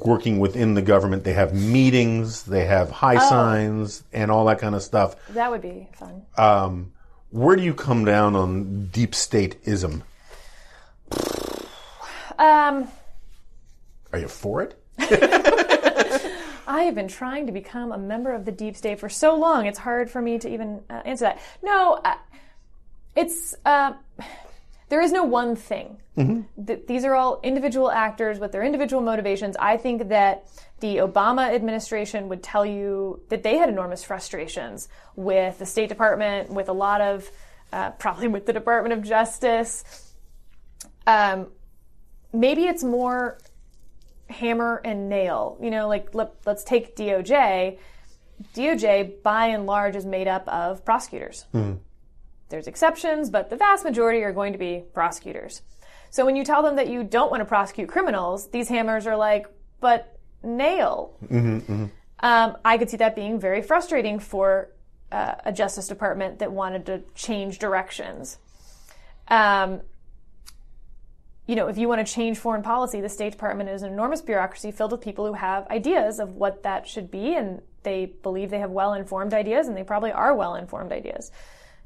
[0.00, 1.24] working within the government.
[1.24, 5.16] They have meetings, they have high signs, and all that kind of stuff.
[5.30, 6.22] that would be fun.
[6.36, 6.92] Um,
[7.30, 10.02] where do you come down on deep state ism?
[12.38, 12.88] Um,
[14.12, 14.78] Are you for it?
[16.68, 19.66] I have been trying to become a member of the deep state for so long.
[19.66, 21.40] It's hard for me to even uh, answer that.
[21.62, 22.16] No, uh,
[23.14, 23.92] it's uh,
[24.88, 26.00] there is no one thing.
[26.66, 29.56] Th- these are all individual actors with their individual motivations.
[29.58, 30.46] I think that
[30.80, 36.50] the Obama administration would tell you that they had enormous frustrations with the State Department,
[36.50, 37.30] with a lot of
[37.72, 39.84] uh, probably with the Department of Justice.
[41.06, 41.48] Um,
[42.32, 43.38] maybe it's more
[44.28, 45.58] hammer and nail.
[45.60, 47.78] You know, like let, let's take DOJ.
[48.54, 51.46] DOJ, by and large, is made up of prosecutors.
[52.48, 55.62] There's exceptions, but the vast majority are going to be prosecutors.
[56.10, 59.16] So when you tell them that you don't want to prosecute criminals, these hammers are
[59.16, 59.46] like,
[59.80, 61.16] but nail.
[62.20, 64.70] Um, I could see that being very frustrating for
[65.12, 68.38] uh, a Justice Department that wanted to change directions.
[69.28, 69.80] Um,
[71.46, 74.20] you know, if you want to change foreign policy, the State Department is an enormous
[74.20, 78.50] bureaucracy filled with people who have ideas of what that should be, and they believe
[78.50, 81.30] they have well informed ideas, and they probably are well informed ideas.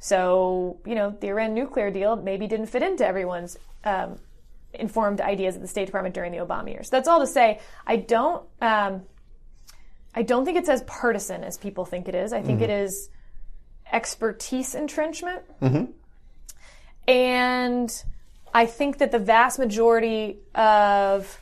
[0.01, 4.19] So, you know, the Iran nuclear deal maybe didn't fit into everyone's um,
[4.73, 6.89] informed ideas at the State Department during the Obama years.
[6.89, 9.03] That's all to say, I don't, um,
[10.15, 12.33] I don't think it's as partisan as people think it is.
[12.33, 13.11] I think it is
[13.93, 15.43] expertise entrenchment.
[17.07, 18.05] And
[18.55, 21.41] I think that the vast majority of,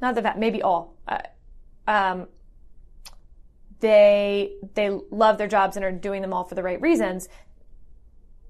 [0.00, 1.18] not the vast, maybe all, uh,
[1.86, 2.28] um,
[3.80, 7.28] they they love their jobs and are doing them all for the right reasons.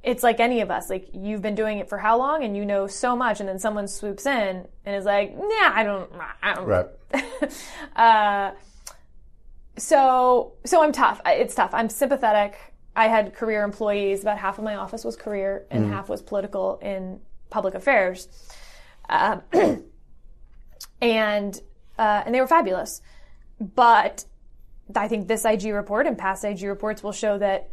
[0.03, 0.89] It's like any of us.
[0.89, 3.59] Like you've been doing it for how long, and you know so much, and then
[3.59, 6.11] someone swoops in and is like, "Nah, I don't,
[6.43, 6.87] I don't Right.
[7.97, 8.53] uh,
[9.77, 11.21] so so I'm tough.
[11.27, 11.71] It's tough.
[11.73, 12.57] I'm sympathetic.
[12.95, 14.23] I had career employees.
[14.23, 17.21] About half of my office was career, and half was political in
[17.51, 18.29] public affairs.
[19.09, 19.43] Um,
[21.01, 21.61] and
[21.99, 23.01] uh, and they were fabulous.
[23.61, 24.25] But
[24.95, 27.71] I think this IG report and past IG reports will show that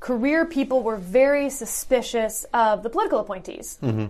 [0.00, 3.78] career people were very suspicious of the political appointees.
[3.82, 4.06] Mm-hmm.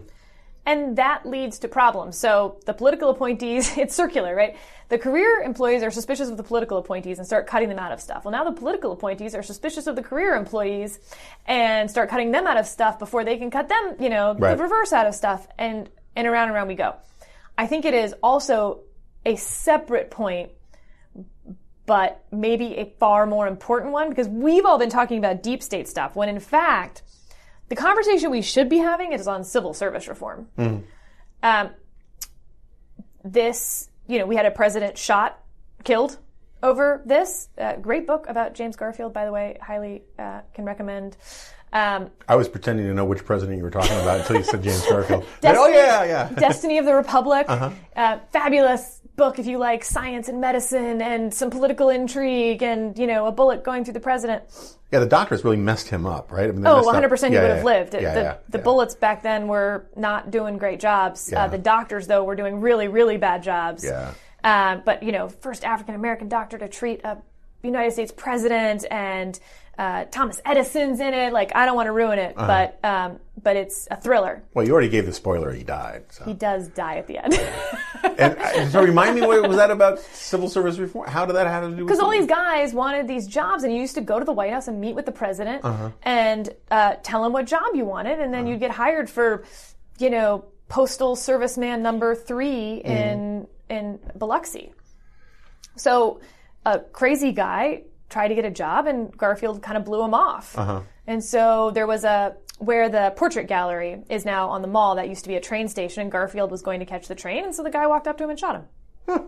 [0.67, 2.17] And that leads to problems.
[2.19, 4.57] So the political appointees, it's circular, right?
[4.89, 8.01] The career employees are suspicious of the political appointees and start cutting them out of
[8.01, 8.25] stuff.
[8.25, 10.99] Well, now the political appointees are suspicious of the career employees
[11.47, 14.57] and start cutting them out of stuff before they can cut them, you know, Right.
[14.57, 15.47] the reverse out of stuff.
[15.59, 16.95] And, and around and around we go.
[17.57, 18.81] I think it is also
[19.25, 20.51] a separate point
[21.91, 25.89] but maybe a far more important one because we've all been talking about deep state
[25.89, 27.03] stuff when in fact
[27.69, 30.47] the conversation we should be having is on civil service reform.
[31.43, 31.71] Um,
[33.25, 35.43] this, you know, we had a president shot,
[35.83, 36.19] killed
[36.63, 37.49] over this.
[37.59, 39.59] Uh, great book about James Garfield, by the way.
[39.61, 41.17] Highly uh, can recommend.
[41.73, 44.63] Um, I was pretending to know which president you were talking about until you said
[44.63, 45.25] James Garfield.
[45.41, 46.29] Destiny, oh yeah, yeah.
[46.37, 47.47] Destiny of the Republic.
[47.49, 53.07] uh fabulous book if you like science and medicine and some political intrigue and you
[53.07, 54.43] know a bullet going through the president.
[54.91, 56.49] Yeah, the doctors really messed him up, right?
[56.49, 57.95] I mean, Oh, 100 percent he Yeah, would yeah, have lived.
[57.95, 61.31] Yeah, the yeah, the bullets back then were not doing great jobs.
[61.33, 63.85] Uh, the doctors though were doing really really bad jobs.
[63.85, 64.15] Yeah.
[64.43, 67.19] Um, but you know, first African American doctor to treat a
[67.63, 69.39] United States president and
[69.81, 71.33] uh, Thomas Edison's in it.
[71.33, 72.29] Like I don't want to ruin Uh-huh.
[72.29, 72.37] it,
[72.83, 73.11] but um,
[73.43, 74.43] but it's a thriller.
[74.55, 75.51] Well, you already gave the spoiler.
[75.61, 76.03] He died.
[76.11, 76.25] So.
[76.25, 77.33] He does die at the end.
[78.19, 81.09] and uh, so remind me, what was that about civil service reform?
[81.09, 81.87] How did that have to do with?
[81.87, 84.53] Because all these guys wanted these jobs, and you used to go to the White
[84.53, 85.91] House and meet with the president Uh-huh.
[86.03, 89.45] and uh, tell him what job you wanted, and then you'd get hired for,
[89.99, 93.09] you know, postal serviceman number three Mm-hmm.
[93.09, 94.73] in in Biloxi.
[95.77, 96.21] So,
[96.67, 100.59] a crazy guy tried to get a job, and Garfield kind of blew him off.
[100.59, 100.83] Uh-huh.
[101.07, 104.97] And so there was a where the portrait gallery is now on the mall.
[104.97, 107.45] That used to be a train station, and Garfield was going to catch the train,
[107.45, 108.57] and so the guy walked up to him and shot
[109.07, 109.23] him.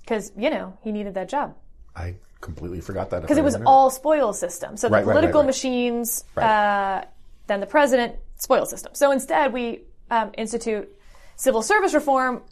[0.00, 1.54] Because you know he needed that job
[1.96, 3.22] I completely forgot that.
[3.22, 4.76] because it was all spoil system.
[4.76, 5.46] So the Right, right, right, political right.
[5.46, 7.02] machines, uh,
[7.46, 8.94] then the president, spoil system.
[8.94, 10.92] So instead, we um, institute
[11.36, 12.42] civil service reform,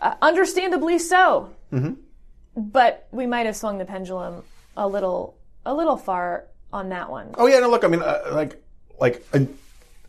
[0.00, 1.50] uh, understandably so.
[1.72, 1.94] Mm-hmm.
[2.56, 4.42] But we might have swung the pendulum
[4.76, 7.34] a little, a little far on that one.
[7.34, 7.70] Oh yeah, no.
[7.70, 8.62] Look, I mean, uh, like,
[8.98, 9.40] like, uh,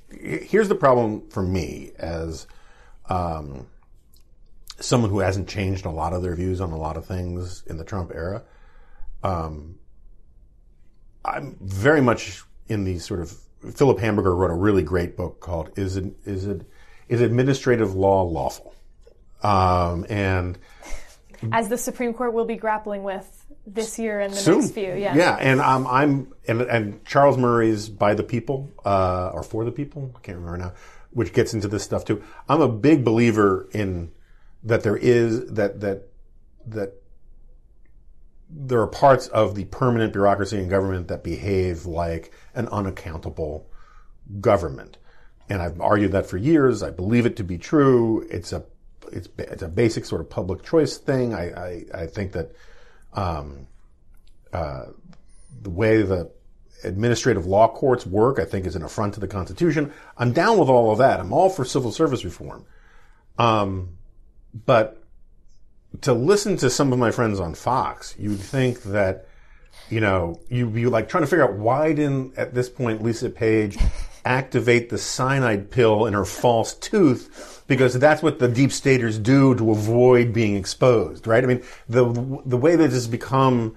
[0.10, 2.48] here's the problem for me as
[3.10, 3.68] um,
[4.80, 7.78] someone who hasn't changed a lot of their views on a lot of things in
[7.78, 8.44] the Trump era.
[9.24, 9.80] Um,
[11.26, 13.38] I'm very much in the sort of
[13.74, 16.62] Philip Hamburger wrote a really great book called "Is it is it
[17.08, 18.74] is administrative law lawful?"
[19.42, 20.58] Um, and
[21.52, 24.60] As the Supreme Court will be grappling with this year and the soon.
[24.60, 24.94] next few.
[24.94, 25.16] Yeah.
[25.16, 29.72] Yeah, and um, I'm and and Charles Murray's by the people uh, or for the
[29.72, 30.12] people.
[30.16, 30.74] I can't remember now,
[31.12, 32.24] which gets into this stuff too.
[32.50, 34.12] I'm a big believer in
[34.64, 36.10] that there is that that
[36.68, 36.94] that
[38.50, 43.68] there are parts of the permanent bureaucracy in government that behave like an unaccountable
[44.40, 44.98] government.
[45.50, 46.84] And I've argued that for years.
[46.84, 48.26] I believe it to be true.
[48.30, 48.64] It's a
[49.12, 51.34] it's, it's a basic sort of public choice thing.
[51.34, 52.52] I, I, I think that
[53.14, 53.68] um,
[54.52, 54.86] uh,
[55.62, 56.32] the way the
[56.84, 59.94] administrative law courts work, I think, is an affront to the Constitution.
[60.18, 61.20] I'm down with all of that.
[61.20, 62.66] I'm all for civil service reform.
[63.38, 63.98] Um,
[64.66, 65.04] but
[66.02, 69.28] to listen to some of my friends on Fox, you'd think that,
[69.90, 73.30] you know, you'd be like trying to figure out why didn't, at this point, Lisa
[73.30, 73.78] Page
[74.26, 79.56] activate the cyanide pill in her false tooth because that's what the deep staters do
[79.56, 81.44] to avoid being exposed, right?
[81.44, 82.06] I mean, the,
[82.46, 83.76] the way that this has become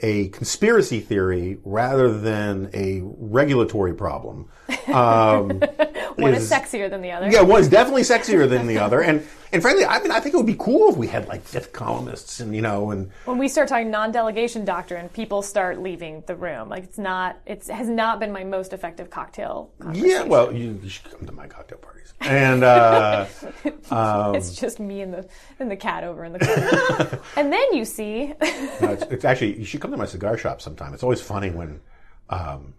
[0.00, 4.48] a conspiracy theory rather than a regulatory problem.
[4.86, 5.62] Um,
[6.22, 7.30] One is- is sexier than the other.
[7.30, 10.34] yeah, one is definitely sexier than the other, and and frankly, I mean, I think
[10.34, 13.38] it would be cool if we had like fifth columnists, and you know, and when
[13.38, 16.68] we start talking non-delegation doctrine, people start leaving the room.
[16.68, 19.70] Like it's not, it has not been my most effective cocktail.
[19.92, 23.26] yeah, well, you, you should come to my cocktail parties, and uh,
[23.90, 25.28] um, it's just me and the
[25.60, 27.22] and the cat over in the corner.
[27.36, 28.34] and then you see,
[28.80, 30.92] no, it's, it's actually you should come to my cigar shop sometime.
[30.94, 31.80] It's always funny when
[32.28, 32.74] um,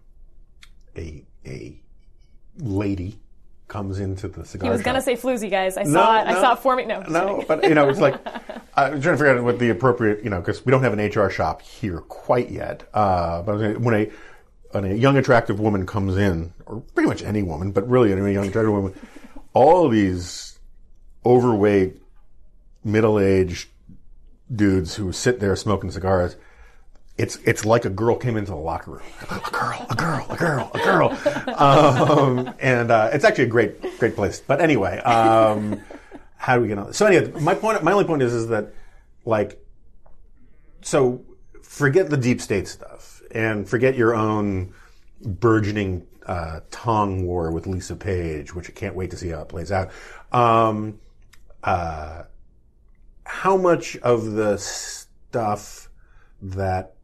[0.96, 1.80] a a
[2.58, 3.18] lady
[3.70, 4.68] comes into the cigar.
[4.68, 5.78] he was gonna say floozy, guys.
[5.78, 6.26] I saw it.
[6.26, 6.88] I saw it forming.
[6.88, 8.20] No, no, but you know, it's like
[8.76, 11.00] I'm trying to figure out what the appropriate, you know, because we don't have an
[11.00, 12.86] HR shop here quite yet.
[12.92, 14.10] Uh, but when a
[14.72, 18.32] when a young attractive woman comes in, or pretty much any woman, but really any
[18.32, 18.94] young attractive woman,
[19.54, 20.58] all of these
[21.24, 22.00] overweight,
[22.84, 23.68] middle-aged
[24.54, 26.36] dudes who sit there smoking cigars.
[27.20, 29.02] It's it's like a girl came into the locker room.
[29.28, 31.08] A girl, a girl, a girl, a girl,
[31.54, 34.40] um, and uh, it's actually a great great place.
[34.40, 35.82] But anyway, um,
[36.38, 36.94] how do we get on?
[36.94, 38.72] So anyway, my point, my only point is, is that
[39.26, 39.62] like,
[40.80, 41.22] so
[41.62, 44.72] forget the deep state stuff and forget your own
[45.22, 49.48] burgeoning uh, tongue war with Lisa Page, which I can't wait to see how it
[49.48, 49.90] plays out.
[50.32, 50.98] Um,
[51.62, 52.22] uh,
[53.24, 55.90] how much of the stuff
[56.40, 56.94] that,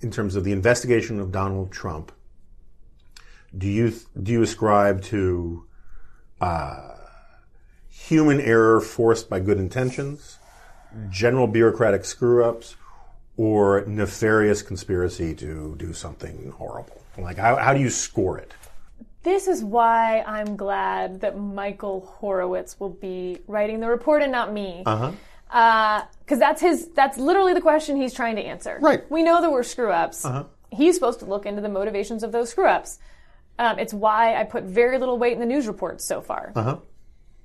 [0.00, 2.12] in terms of the investigation of Donald Trump,
[3.56, 5.66] do you do you ascribe to
[6.40, 6.94] uh,
[7.88, 10.38] human error forced by good intentions,
[11.10, 12.76] general bureaucratic screw ups,
[13.36, 17.02] or nefarious conspiracy to do something horrible?
[17.18, 18.54] Like, how, how do you score it?
[19.22, 24.52] This is why I'm glad that Michael Horowitz will be writing the report and not
[24.52, 24.82] me.
[24.86, 25.12] Uh-huh.
[25.50, 26.88] Uh Because that's his.
[26.94, 28.78] That's literally the question he's trying to answer.
[28.80, 29.02] Right.
[29.10, 30.24] We know there were screw ups.
[30.24, 30.44] Uh-huh.
[30.70, 33.00] He's supposed to look into the motivations of those screw ups.
[33.58, 36.52] Um, it's why I put very little weight in the news reports so far.
[36.54, 36.76] Uh-huh.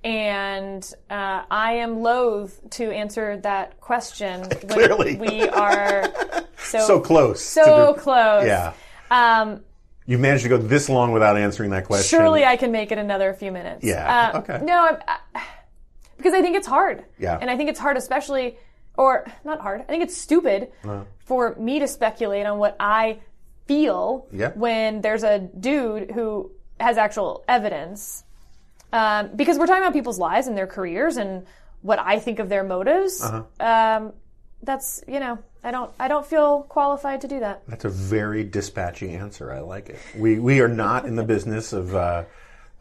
[0.04, 5.16] And uh, I am loath to answer that question when Clearly.
[5.16, 6.04] we are
[6.60, 7.42] so So close.
[7.42, 8.46] so the- close.
[8.46, 8.74] Yeah.
[9.10, 9.62] Um,
[10.06, 12.20] You've managed to go this long without answering that question.
[12.20, 13.84] surely I can make it another few minutes.
[13.84, 14.60] Yeah, Uh, okay.
[14.64, 15.44] No, I'm, I,
[16.18, 17.04] because I think it's hard.
[17.18, 17.40] Yeah.
[17.42, 18.58] And I think it's hard, especially,
[18.98, 19.82] or not hard.
[19.82, 20.72] I think it's stupid
[21.26, 23.20] for me to speculate on what I
[23.68, 24.52] feel Yeah.
[24.56, 28.24] when there's a dude who has actual evidence.
[28.94, 31.46] Um, because we're talking about people's lives and their careers and
[31.82, 33.22] what I think of their motives.
[33.24, 33.44] Uh-huh.
[33.66, 34.14] Um,
[34.64, 37.64] that's you know I don't I don't feel qualified to do that.
[37.68, 39.52] That's a very dispatchy answer.
[39.52, 40.00] I like it.
[40.18, 42.24] We we are not in the business of uh,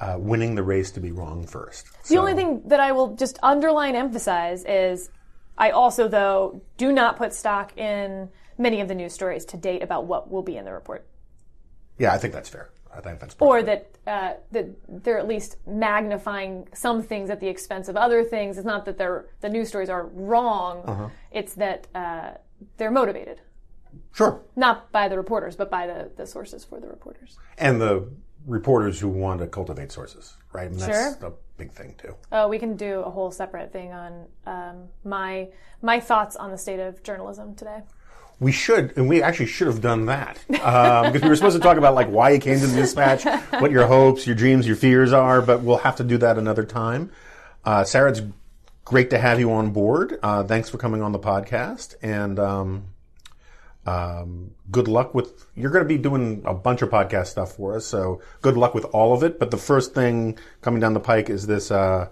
[0.01, 1.87] uh, winning the race to be wrong first.
[2.09, 5.11] The only thing that I will just underline emphasize is
[5.57, 8.29] I also though do not put stock in
[8.59, 11.07] many of the news stories to date about what will be in the report.
[11.99, 12.71] Yeah, I think that's fair.
[12.97, 14.67] I think that's Or that uh, that
[15.05, 18.57] they're at least magnifying some things at the expense of other things.
[18.57, 21.11] It's not that they're the news stories are wrong.
[21.33, 22.33] It's that uh,
[22.77, 23.41] they're motivated,
[24.13, 24.43] sure.
[24.55, 27.37] not by the reporters, but by the, the sources for the reporters.
[27.59, 28.09] And the
[28.47, 30.71] reporters who want to cultivate sources, right?
[30.71, 31.29] And that's Sure.
[31.29, 32.15] a big thing too.
[32.33, 35.49] Oh, we can do a whole separate thing on um, my
[35.83, 37.83] my thoughts on the state of journalism today.
[38.41, 41.63] We should, and we actually should have done that um, because we were supposed to
[41.63, 43.25] talk about like why you came to the dispatch,
[43.61, 45.41] what your hopes, your dreams, your fears are.
[45.43, 47.11] But we'll have to do that another time.
[47.65, 48.23] Uh, Sarah, it's
[48.85, 50.19] great to have you on board.
[50.23, 52.85] Uh, thanks for coming on the podcast, and um,
[53.87, 55.47] um, good luck with.
[55.55, 58.75] You're going to be doing a bunch of podcast stuff for us, so good luck
[58.75, 59.39] with all of it.
[59.39, 61.71] But the first thing coming down the pike is this.
[61.71, 62.09] Uh,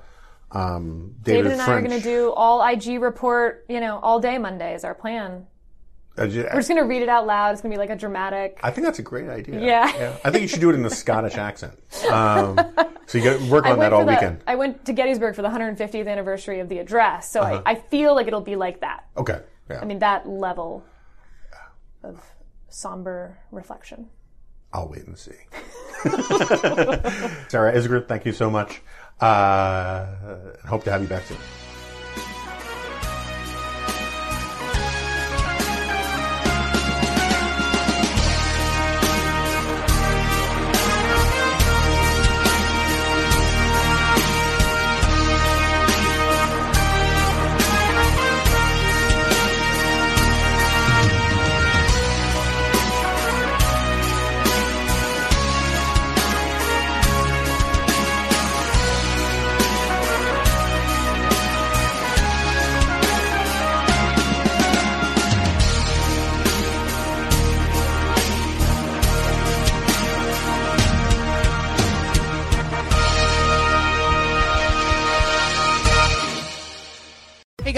[0.50, 4.20] um, David, David and I are going to do all IG report, you know, all
[4.20, 5.46] day Monday is our plan.
[6.18, 7.52] Uh, ju- We're just going to read it out loud.
[7.52, 8.60] It's going to be like a dramatic.
[8.62, 9.60] I think that's a great idea.
[9.62, 9.96] Yeah.
[9.96, 10.16] yeah.
[10.22, 11.72] I think you should do it in a Scottish accent.
[12.10, 12.60] Um,
[13.06, 14.42] so you got to work on that all the- weekend.
[14.46, 17.62] I went to Gettysburg for the 150th anniversary of the address, so Uh-huh.
[17.64, 19.06] I, I feel like it'll be like that.
[19.16, 19.40] Okay.
[19.70, 19.80] Yeah.
[19.80, 20.84] I mean, that level
[22.05, 22.22] of
[22.68, 24.09] somber reflection.
[24.72, 25.32] I'll wait and see.
[27.48, 28.80] Sarah Isgur, thank you so much.
[29.20, 30.07] Uh,
[30.66, 31.38] hope to have you back soon.